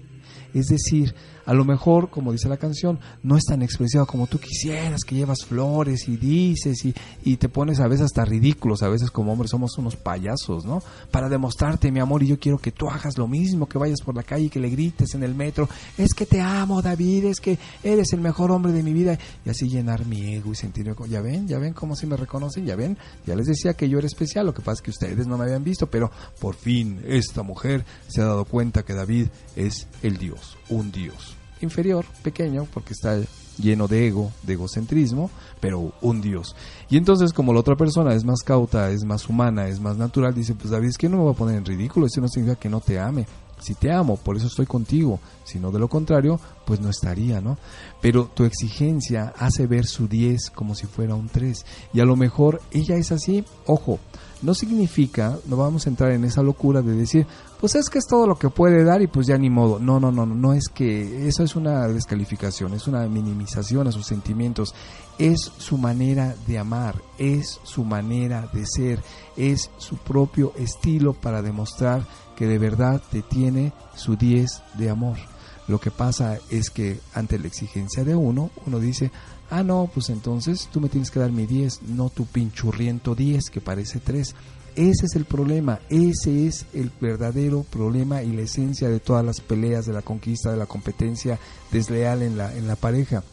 [0.53, 1.14] Es decir,
[1.49, 5.14] a lo mejor, como dice la canción, no es tan expresiva como tú quisieras, que
[5.14, 6.94] llevas flores y dices y,
[7.24, 10.82] y, te pones a veces hasta ridículos, a veces como hombres somos unos payasos, ¿no?
[11.11, 14.14] Para demostrarte mi amor y yo quiero que tú hagas lo mismo, que vayas por
[14.14, 17.40] la calle y que le grites en el metro, es que te amo David, es
[17.40, 20.94] que eres el mejor hombre de mi vida y así llenar mi ego y sentirme,
[21.09, 23.96] ya ven, ya ven cómo si me reconocen, ya ven, ya les decía que yo
[23.96, 27.01] era especial, lo que pasa es que ustedes no me habían visto, pero por fin
[27.07, 32.66] esta mujer se ha dado cuenta que David es el Dios, un Dios inferior, pequeño,
[32.72, 33.18] porque está
[33.59, 35.30] lleno de ego, de egocentrismo,
[35.61, 36.54] pero un Dios.
[36.88, 40.34] Y entonces como la otra persona es más cauta, es más humana, es más natural,
[40.34, 42.59] dice, pues David, es que no me voy a poner en ridículo, eso no significa
[42.59, 43.26] que no te ame.
[43.61, 45.18] Si te amo, por eso estoy contigo.
[45.44, 47.59] Si no de lo contrario, pues no estaría, ¿no?
[48.00, 51.66] Pero tu exigencia hace ver su 10 como si fuera un 3.
[51.93, 53.98] Y a lo mejor ella es así, ojo,
[54.43, 57.27] no significa, no vamos a entrar en esa locura de decir,
[57.60, 59.78] pues es que es todo lo que puede dar y pues ya ni modo.
[59.78, 63.93] No, no, no, no, no es que eso es una descalificación, es una minimización a
[63.93, 64.74] sus sentimientos.
[65.19, 69.02] Es su manera de amar, es su manera de ser,
[69.36, 72.06] es su propio estilo para demostrar
[72.36, 75.19] que de verdad te tiene su 10 de amor.
[75.66, 79.10] Lo que pasa es que ante la exigencia de uno, uno dice,
[79.51, 83.51] ah, no, pues entonces tú me tienes que dar mi 10, no tu pinchurriento 10
[83.51, 84.35] que parece 3.
[84.77, 89.41] Ese es el problema, ese es el verdadero problema y la esencia de todas las
[89.41, 91.39] peleas, de la conquista, de la competencia
[91.73, 93.25] desleal en la, en la pareja.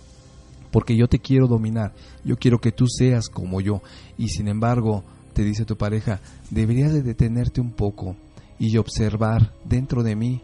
[0.71, 1.93] Porque yo te quiero dominar,
[2.23, 3.81] yo quiero que tú seas como yo.
[4.17, 6.19] Y sin embargo, te dice tu pareja,
[6.49, 8.15] deberías de detenerte un poco
[8.57, 10.41] y observar dentro de mí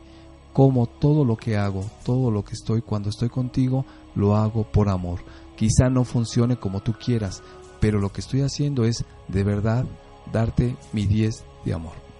[0.53, 3.85] cómo todo lo que hago, todo lo que estoy cuando estoy contigo,
[4.15, 5.21] lo hago por amor.
[5.61, 7.43] Quizá no funcione como tú quieras,
[7.79, 9.85] pero lo que estoy haciendo es de verdad
[10.33, 12.10] darte mi 10 de amor.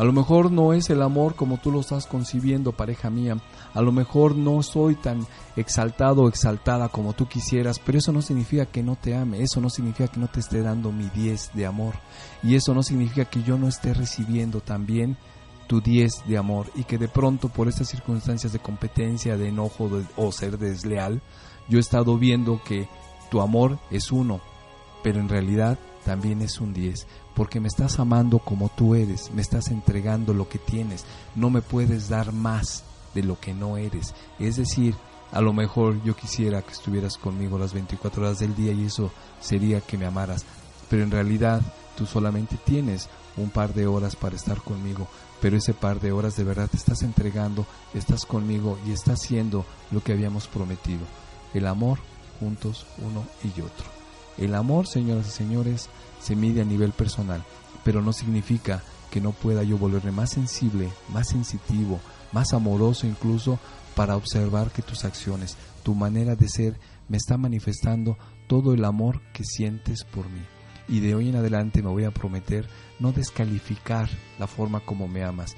[0.00, 3.36] A lo mejor no es el amor como tú lo estás concibiendo, pareja mía.
[3.74, 8.22] A lo mejor no soy tan exaltado o exaltada como tú quisieras, pero eso no
[8.22, 11.50] significa que no te ame, eso no significa que no te esté dando mi 10
[11.52, 11.96] de amor.
[12.42, 15.18] Y eso no significa que yo no esté recibiendo también
[15.66, 19.90] tu 10 de amor y que de pronto por estas circunstancias de competencia, de enojo
[20.16, 21.20] o ser desleal,
[21.68, 22.88] yo he estado viendo que
[23.30, 24.40] tu amor es uno,
[25.02, 27.06] pero en realidad también es un 10,
[27.40, 31.62] porque me estás amando como tú eres, me estás entregando lo que tienes, no me
[31.62, 32.84] puedes dar más
[33.14, 34.14] de lo que no eres.
[34.38, 34.94] Es decir,
[35.32, 39.10] a lo mejor yo quisiera que estuvieras conmigo las 24 horas del día y eso
[39.40, 40.44] sería que me amaras,
[40.90, 41.62] pero en realidad
[41.96, 43.08] tú solamente tienes
[43.38, 45.08] un par de horas para estar conmigo,
[45.40, 47.64] pero ese par de horas de verdad te estás entregando,
[47.94, 51.06] estás conmigo y estás haciendo lo que habíamos prometido.
[51.54, 52.00] El amor
[52.38, 53.86] juntos uno y otro.
[54.36, 55.88] El amor, señoras y señores,
[56.20, 57.42] se mide a nivel personal,
[57.84, 62.00] pero no significa que no pueda yo volverme más sensible, más sensitivo,
[62.32, 63.58] más amoroso incluso
[63.94, 66.78] para observar que tus acciones, tu manera de ser,
[67.08, 68.16] me está manifestando
[68.46, 70.42] todo el amor que sientes por mí.
[70.88, 72.68] Y de hoy en adelante me voy a prometer
[72.98, 75.56] no descalificar la forma como me amas,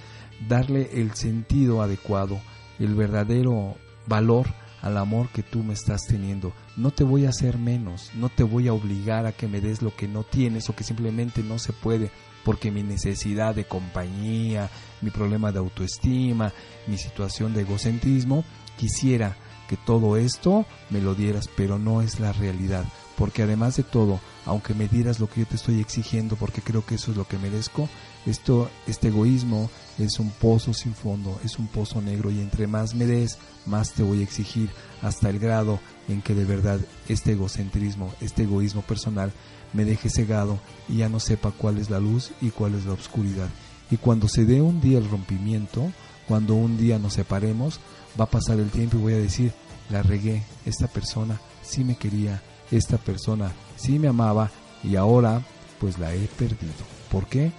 [0.49, 2.41] darle el sentido adecuado,
[2.79, 3.77] el verdadero
[4.07, 4.47] valor
[4.83, 6.53] al amor que tú me estás teniendo.
[6.77, 9.81] No te voy a hacer menos, no te voy a obligar a que me des
[9.81, 12.11] lo que no tienes o que simplemente no se puede,
[12.45, 14.69] porque mi necesidad de compañía,
[15.01, 16.53] mi problema de autoestima,
[16.89, 18.45] mi situación de egocentrismo,
[18.77, 19.37] quisiera
[19.69, 22.85] que todo esto me lo dieras, pero no es la realidad,
[23.17, 26.85] porque además de todo, aunque me dieras lo que yo te estoy exigiendo, porque creo
[26.85, 27.89] que eso es lo que merezco,
[28.27, 32.95] esto, este egoísmo es un pozo sin fondo, es un pozo negro y entre más
[32.95, 34.71] me des, más te voy a exigir
[35.03, 39.33] hasta el grado en que de verdad este egocentrismo, este egoísmo personal
[39.73, 40.59] me deje cegado
[40.89, 43.49] y ya no sepa cuál es la luz y cuál es la oscuridad.
[43.91, 45.91] Y cuando se dé un día el rompimiento,
[46.29, 47.81] cuando un día nos separemos,
[48.19, 49.53] va a pasar el tiempo y voy a decir,
[49.91, 54.51] la regué, esta persona sí me quería, esta persona sí me amaba
[54.83, 55.43] y ahora
[55.79, 56.73] pues la he perdido.
[57.11, 57.53] ¿Por qué?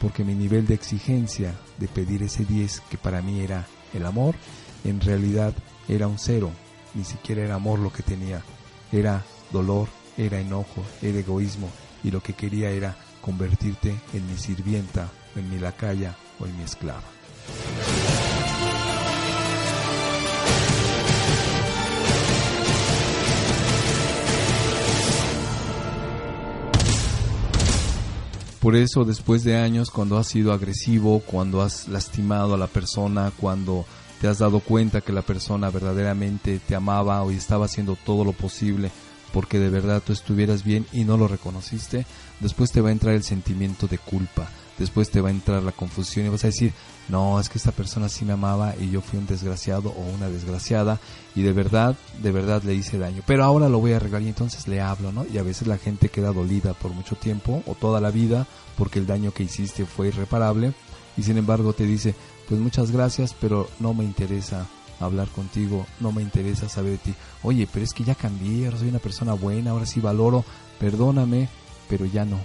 [0.00, 4.34] Porque mi nivel de exigencia de pedir ese 10 que para mí era el amor,
[4.84, 5.54] en realidad
[5.88, 6.50] era un cero,
[6.94, 8.42] ni siquiera era amor lo que tenía,
[8.90, 11.70] era dolor, era enojo, era egoísmo.
[12.02, 16.64] Y lo que quería era convertirte en mi sirvienta, en mi lacaya o en mi
[16.64, 17.02] esclava.
[28.60, 33.32] Por eso después de años, cuando has sido agresivo, cuando has lastimado a la persona,
[33.40, 33.86] cuando
[34.20, 38.32] te has dado cuenta que la persona verdaderamente te amaba o estaba haciendo todo lo
[38.32, 38.90] posible
[39.32, 42.06] porque de verdad tú estuvieras bien y no lo reconociste,
[42.40, 44.48] después te va a entrar el sentimiento de culpa,
[44.80, 46.72] después te va a entrar la confusión y vas a decir,
[47.10, 50.30] no, es que esta persona sí me amaba y yo fui un desgraciado o una
[50.30, 50.98] desgraciada
[51.36, 53.22] y de verdad, de verdad le hice daño.
[53.26, 55.26] Pero ahora lo voy a arreglar y entonces le hablo, ¿no?
[55.26, 58.46] Y a veces la gente queda dolida por mucho tiempo o toda la vida
[58.78, 60.72] porque el daño que hiciste fue irreparable
[61.16, 62.14] y sin embargo te dice,
[62.48, 64.66] pues muchas gracias, pero no me interesa
[64.98, 67.14] hablar contigo, no me interesa saber de ti.
[67.42, 70.42] Oye, pero es que ya cambié, ahora soy una persona buena, ahora sí valoro,
[70.78, 71.50] perdóname,
[71.86, 72.38] pero ya no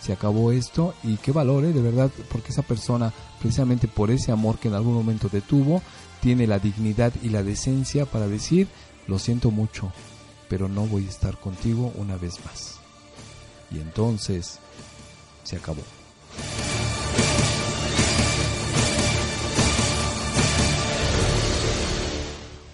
[0.00, 1.72] se acabó esto y qué valor, ¿eh?
[1.72, 5.82] de verdad, porque esa persona, precisamente por ese amor que en algún momento te tuvo,
[6.20, 8.68] tiene la dignidad y la decencia para decir,
[9.06, 9.92] lo siento mucho,
[10.48, 12.76] pero no voy a estar contigo una vez más.
[13.70, 14.58] Y entonces
[15.44, 15.82] se acabó.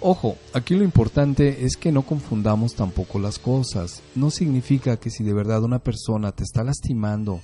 [0.08, 4.04] Ojo, aquí lo importante es que no confundamos tampoco las cosas.
[4.14, 7.40] No significa que si de verdad una persona te está lastimando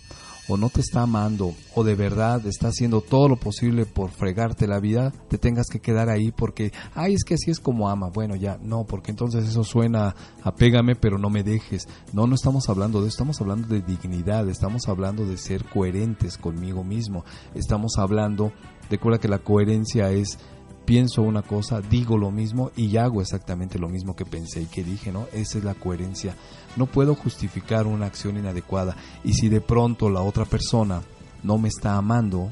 [0.48, 4.68] o no te está amando o de verdad está haciendo todo lo posible por fregarte
[4.68, 8.10] la vida, te tengas que quedar ahí porque, ay, es que así es como ama.
[8.10, 10.14] Bueno, ya, no, porque entonces eso suena
[10.44, 11.88] a pégame pero no me dejes.
[12.12, 16.38] No, no estamos hablando de eso, estamos hablando de dignidad, estamos hablando de ser coherentes
[16.38, 17.24] conmigo mismo,
[17.56, 18.52] estamos hablando,
[18.88, 20.38] recuerda que la coherencia es
[20.84, 24.84] pienso una cosa, digo lo mismo y hago exactamente lo mismo que pensé y que
[24.84, 25.26] dije, ¿no?
[25.32, 26.36] Esa es la coherencia.
[26.76, 31.02] No puedo justificar una acción inadecuada y si de pronto la otra persona
[31.42, 32.50] no me está amando,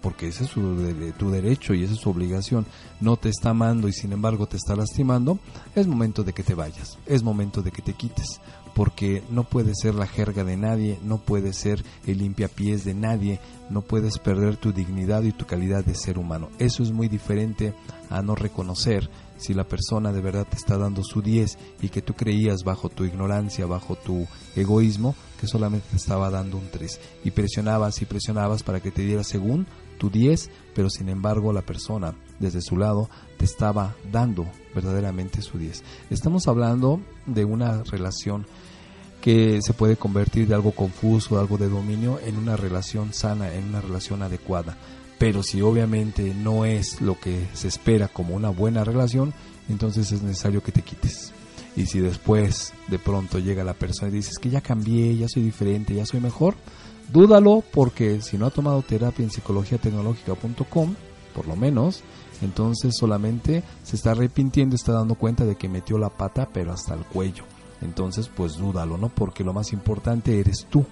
[0.00, 2.66] porque ese es tu derecho y esa es su obligación,
[3.00, 5.38] no te está amando y sin embargo te está lastimando,
[5.74, 8.40] es momento de que te vayas, es momento de que te quites,
[8.78, 13.40] porque no puedes ser la jerga de nadie, no puedes ser el limpiapiés de nadie,
[13.70, 16.48] no puedes perder tu dignidad y tu calidad de ser humano.
[16.60, 17.74] Eso es muy diferente
[18.08, 22.02] a no reconocer si la persona de verdad te está dando su 10 y que
[22.02, 27.00] tú creías bajo tu ignorancia, bajo tu egoísmo, que solamente te estaba dando un 3
[27.24, 29.66] y presionabas y presionabas para que te diera según
[29.98, 35.58] tu 10, pero sin embargo la persona desde su lado te estaba dando verdaderamente su
[35.58, 35.82] 10.
[36.10, 38.46] Estamos hablando de una relación
[39.20, 43.64] que se puede convertir de algo confuso, algo de dominio, en una relación sana, en
[43.64, 44.76] una relación adecuada.
[45.18, 49.34] Pero si obviamente no es lo que se espera como una buena relación,
[49.68, 51.32] entonces es necesario que te quites.
[51.76, 55.42] Y si después de pronto llega la persona y dices que ya cambié, ya soy
[55.42, 56.54] diferente, ya soy mejor,
[57.12, 60.94] dúdalo porque si no ha tomado terapia en psicologiatecnológica.com,
[61.34, 62.02] por lo menos,
[62.42, 66.94] entonces solamente se está arrepintiendo, está dando cuenta de que metió la pata pero hasta
[66.94, 67.44] el cuello
[67.80, 69.08] entonces pues dúdalo, ¿no?
[69.08, 70.84] Porque lo más importante eres tú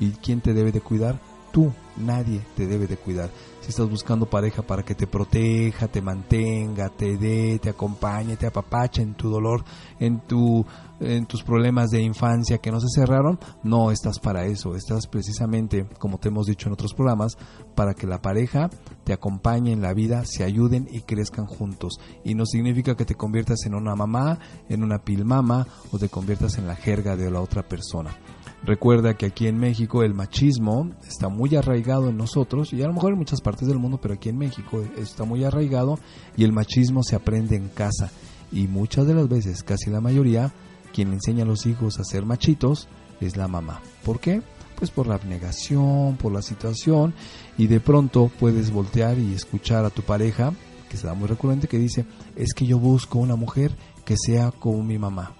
[0.00, 1.18] ¿Y quién te debe de cuidar?
[1.52, 3.30] Tú, nadie te debe de cuidar.
[3.68, 9.02] Estás buscando pareja para que te proteja, te mantenga, te dé, te acompañe, te apapache
[9.02, 9.62] en tu dolor,
[10.00, 10.64] en tu
[11.00, 15.86] en tus problemas de infancia que no se cerraron, no estás para eso, estás precisamente,
[15.98, 17.36] como te hemos dicho en otros programas,
[17.74, 18.70] para que la pareja
[19.04, 22.00] te acompañe en la vida, se ayuden y crezcan juntos.
[22.24, 24.38] Y no significa que te conviertas en una mamá,
[24.68, 28.16] en una pilmama o te conviertas en la jerga de la otra persona.
[28.64, 32.92] Recuerda que aquí en México el machismo está muy arraigado en nosotros y a lo
[32.92, 35.98] mejor en muchas partes del mundo, pero aquí en México está muy arraigado
[36.36, 38.10] y el machismo se aprende en casa
[38.50, 40.52] y muchas de las veces, casi la mayoría,
[40.92, 42.88] quien enseña a los hijos a ser machitos
[43.20, 43.80] es la mamá.
[44.04, 44.42] ¿Por qué?
[44.76, 47.14] Pues por la abnegación, por la situación
[47.56, 50.52] y de pronto puedes voltear y escuchar a tu pareja,
[50.90, 54.50] que se da muy recurrente, que dice, es que yo busco una mujer que sea
[54.50, 55.37] como mi mamá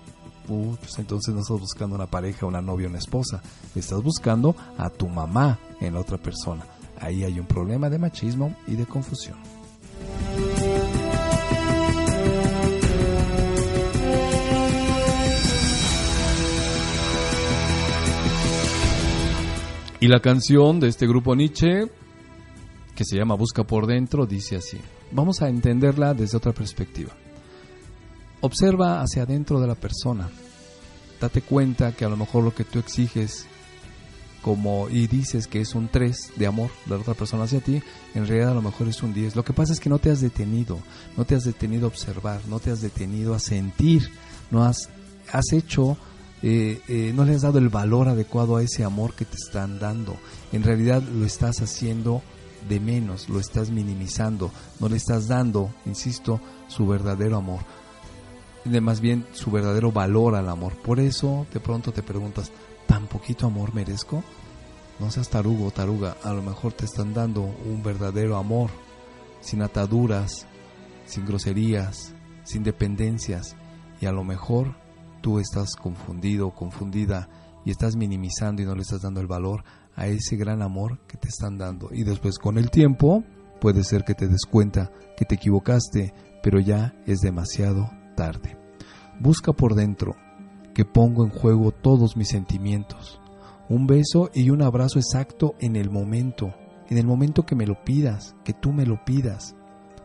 [0.49, 3.43] pues entonces no estás buscando una pareja, una novia, una esposa.
[3.75, 6.65] Estás buscando a tu mamá en la otra persona.
[7.01, 9.37] Ahí hay un problema de machismo y de confusión.
[20.01, 21.91] Y la canción de este grupo Nietzsche,
[22.95, 24.79] que se llama Busca por dentro, dice así.
[25.11, 27.13] Vamos a entenderla desde otra perspectiva.
[28.41, 30.29] Observa hacia adentro de la persona.
[31.21, 33.47] Date cuenta que a lo mejor lo que tú exiges
[34.43, 37.83] como y dices que es un 3 de amor de la otra persona hacia ti,
[38.15, 39.35] en realidad a lo mejor es un 10.
[39.35, 40.79] Lo que pasa es que no te has detenido,
[41.17, 44.11] no te has detenido a observar, no te has detenido a sentir,
[44.53, 44.89] no has,
[45.33, 45.97] has hecho,
[46.43, 49.81] eh, eh, no le has dado el valor adecuado a ese amor que te están
[49.81, 50.17] dando.
[50.53, 52.23] En realidad lo estás haciendo
[52.69, 57.61] de menos, lo estás minimizando, no le estás dando, insisto, su verdadero amor
[58.71, 60.75] de más bien su verdadero valor al amor.
[60.77, 62.53] Por eso de pronto te preguntas,
[62.87, 64.23] ¿tan poquito amor merezco?
[64.99, 68.71] No seas tarugo o taruga, a lo mejor te están dando un verdadero amor,
[69.41, 70.47] sin ataduras,
[71.07, 73.57] sin groserías, sin dependencias,
[74.01, 74.75] y a lo mejor
[75.21, 77.29] tú estás confundido o confundida
[77.65, 79.65] y estás minimizando y no le estás dando el valor
[79.95, 81.91] a ese gran amor que te están dando.
[81.93, 83.25] Y después con el tiempo
[83.61, 88.58] puede ser que te des cuenta que te equivocaste, pero ya es demasiado tarde.
[89.21, 90.15] Busca por dentro,
[90.75, 93.21] que pongo en juego todos mis sentimientos.
[93.69, 96.55] Un beso y un abrazo exacto en el momento,
[96.89, 99.57] en el momento que me lo pidas, que tú me lo pidas.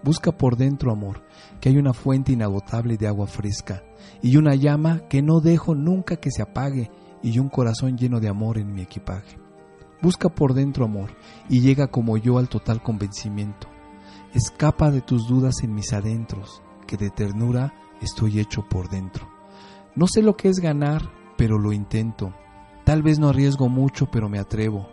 [0.04, 1.22] Busca por dentro, amor,
[1.62, 3.84] que hay una fuente inagotable de agua fresca
[4.24, 6.90] y una llama que no dejo nunca que se apague
[7.22, 9.38] y un corazón lleno de amor en mi equipaje.
[10.02, 11.12] Busca por dentro, amor,
[11.50, 13.68] y llega como yo al total convencimiento.
[14.34, 17.74] Escapa de tus dudas en mis adentros, que de ternura
[18.04, 19.28] estoy hecho por dentro.
[19.96, 22.34] No sé lo que es ganar, pero lo intento.
[22.84, 24.88] Tal vez no arriesgo mucho, pero me atrevo.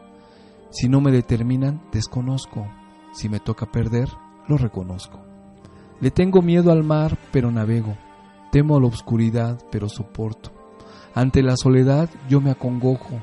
[0.70, 2.66] Si no me determinan, desconozco.
[3.12, 4.09] Si me toca perder,
[4.47, 5.20] lo reconozco.
[6.01, 7.97] Le tengo miedo al mar, pero navego.
[8.53, 10.51] Temo a la oscuridad, pero soporto.
[11.15, 13.20] Ante la soledad yo me acongojo,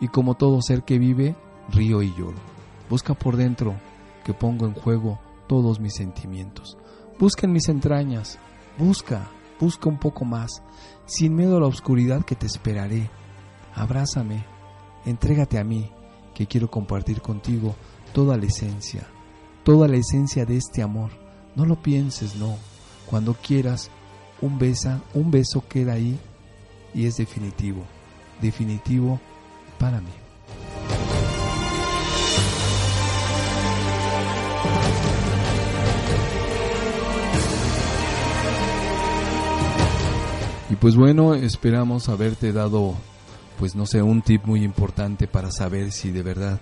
[0.00, 1.36] y como todo ser que vive,
[1.70, 2.38] río y lloro.
[2.90, 3.74] Busca por dentro,
[4.24, 6.76] que pongo en juego todos mis sentimientos.
[7.18, 8.38] Busca en mis entrañas,
[8.78, 9.28] Busca,
[9.58, 10.62] busca un poco más,
[11.04, 13.10] sin miedo a la oscuridad que te esperaré.
[13.74, 14.44] Abrázame,
[15.04, 15.90] entrégate a mí,
[16.32, 17.74] que quiero compartir contigo
[18.12, 19.08] toda la esencia,
[19.64, 21.10] toda la esencia de este amor.
[21.56, 22.56] No lo pienses, no.
[23.06, 23.90] Cuando quieras,
[24.40, 26.16] un besa, un beso queda ahí
[26.94, 27.82] y es definitivo,
[28.40, 29.18] definitivo
[29.78, 30.27] para mí.
[40.80, 42.94] Pues bueno, esperamos haberte dado,
[43.58, 46.60] pues no sé, un tip muy importante para saber si de verdad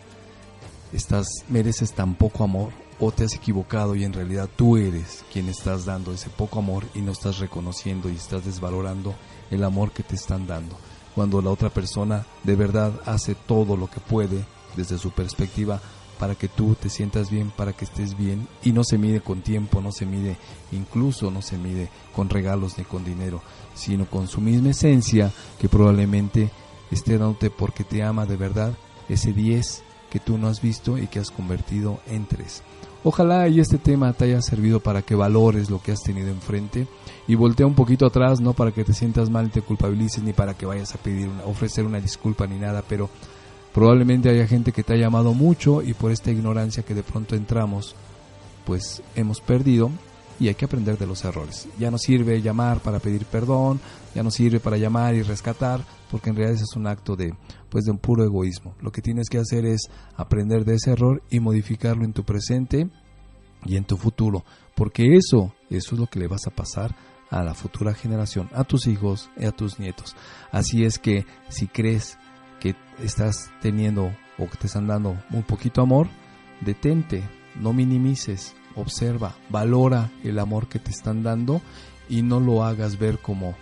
[0.93, 5.49] estás, mereces tan poco amor o te has equivocado y en realidad tú eres quien
[5.49, 9.15] estás dando ese poco amor y no estás reconociendo y estás desvalorando
[9.51, 10.77] el amor que te están dando.
[11.15, 14.45] Cuando la otra persona de verdad hace todo lo que puede
[14.77, 15.81] desde su perspectiva
[16.19, 19.43] para que tú te sientas bien, para que estés bien y no se mide con
[19.43, 20.37] tiempo, no se mide
[20.73, 23.43] incluso no se mide con regalos ni con dinero,
[23.75, 26.51] sino con su misma esencia que probablemente
[26.91, 28.75] esté dándote porque te ama de verdad
[29.09, 32.63] ese 10 que tú no has visto y que has convertido en 3.
[33.05, 36.89] Ojalá y este tema te haya servido para que valores lo que has tenido enfrente
[37.29, 40.33] y voltea un poquito atrás, no para que te sientas mal y te culpabilices ni
[40.33, 43.09] para que vayas a pedir una, ofrecer una disculpa ni nada, pero
[43.77, 47.37] Probablemente haya gente que te ha llamado mucho y por esta ignorancia que de pronto
[47.37, 47.95] entramos,
[48.65, 49.91] pues hemos perdido
[50.41, 51.69] y hay que aprender de los errores.
[51.79, 53.79] Ya no sirve llamar para pedir perdón,
[54.15, 57.35] ya no sirve para llamar y rescatar, porque en realidad es un acto de
[57.69, 58.75] pues de un puro egoísmo.
[58.81, 62.89] Lo que tienes que hacer es aprender de ese error y modificarlo en tu presente
[63.67, 64.43] y en tu futuro,
[64.75, 66.97] porque eso, eso es lo que le vas a pasar
[67.29, 70.17] a la futura generación, a tus hijos y a tus nietos.
[70.51, 72.17] Así es que si crees
[73.03, 76.09] estás teniendo o que te están dando un poquito amor,
[76.61, 77.23] detente,
[77.55, 81.61] no minimices, observa, valora el amor que te están dando
[82.09, 83.55] y no lo hagas ver como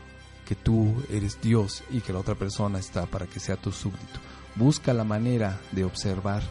[0.47, 4.20] que tú eres Dios y que la otra persona está para que sea tu súbdito.
[4.56, 6.43] Busca la manera de observar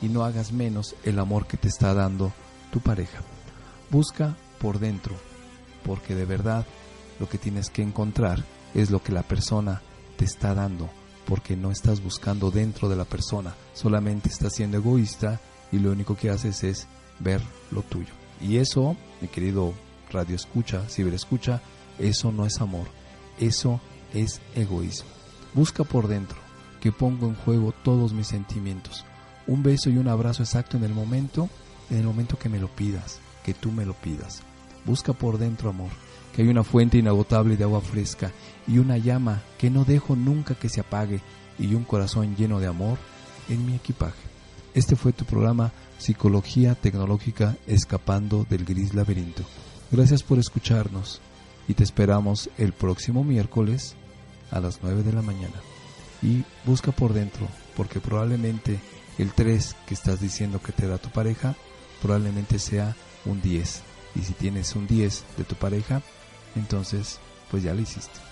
[0.00, 2.32] y no hagas menos el amor que te está dando
[2.72, 3.20] tu pareja.
[3.90, 5.14] Busca por dentro,
[5.84, 6.66] porque de verdad
[7.20, 8.44] lo que tienes que encontrar
[8.74, 9.82] es lo que la persona
[10.16, 10.88] te está dando,
[11.26, 15.40] porque no estás buscando dentro de la persona, solamente estás siendo egoísta
[15.70, 16.86] y lo único que haces es
[17.18, 17.40] ver
[17.70, 18.12] lo tuyo.
[18.40, 19.72] Y eso, mi querido
[20.10, 21.62] radio escucha, escucha,
[21.98, 22.86] eso no es amor,
[23.38, 23.80] eso
[24.12, 25.08] es egoísmo.
[25.54, 26.38] Busca por dentro,
[26.80, 29.04] que pongo en juego todos mis sentimientos.
[29.46, 31.48] Un beso y un abrazo exacto en el momento,
[31.90, 34.42] en el momento que me lo pidas, que tú me lo pidas.
[34.84, 35.90] Busca por dentro amor,
[36.34, 38.32] que hay una fuente inagotable de agua fresca
[38.66, 41.20] y una llama que no dejo nunca que se apague
[41.58, 42.98] y un corazón lleno de amor
[43.48, 44.22] en mi equipaje.
[44.74, 49.44] Este fue tu programa Psicología Tecnológica Escapando del Gris Laberinto.
[49.90, 51.20] Gracias por escucharnos
[51.68, 53.94] y te esperamos el próximo miércoles
[54.50, 55.54] a las 9 de la mañana.
[56.22, 58.78] Y busca por dentro, porque probablemente
[59.18, 61.54] el 3 que estás diciendo que te da tu pareja,
[62.00, 63.82] probablemente sea un 10.
[64.14, 66.02] Y si tienes un 10 de tu pareja,
[66.56, 67.18] entonces
[67.50, 68.31] pues ya lo hiciste.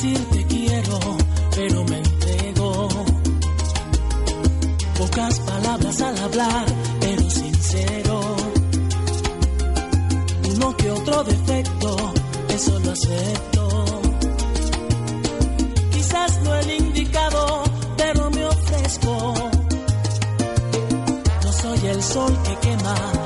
[0.00, 0.98] decirte quiero,
[1.54, 2.88] pero me entrego.
[4.96, 6.66] Pocas palabras al hablar,
[7.00, 8.36] pero sincero.
[10.54, 11.96] Uno que otro defecto,
[12.48, 14.02] eso lo acepto.
[15.92, 17.62] Quizás no el indicado,
[17.96, 19.34] pero me ofrezco.
[21.44, 23.19] No soy el sol que quema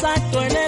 [0.00, 0.59] Saturn.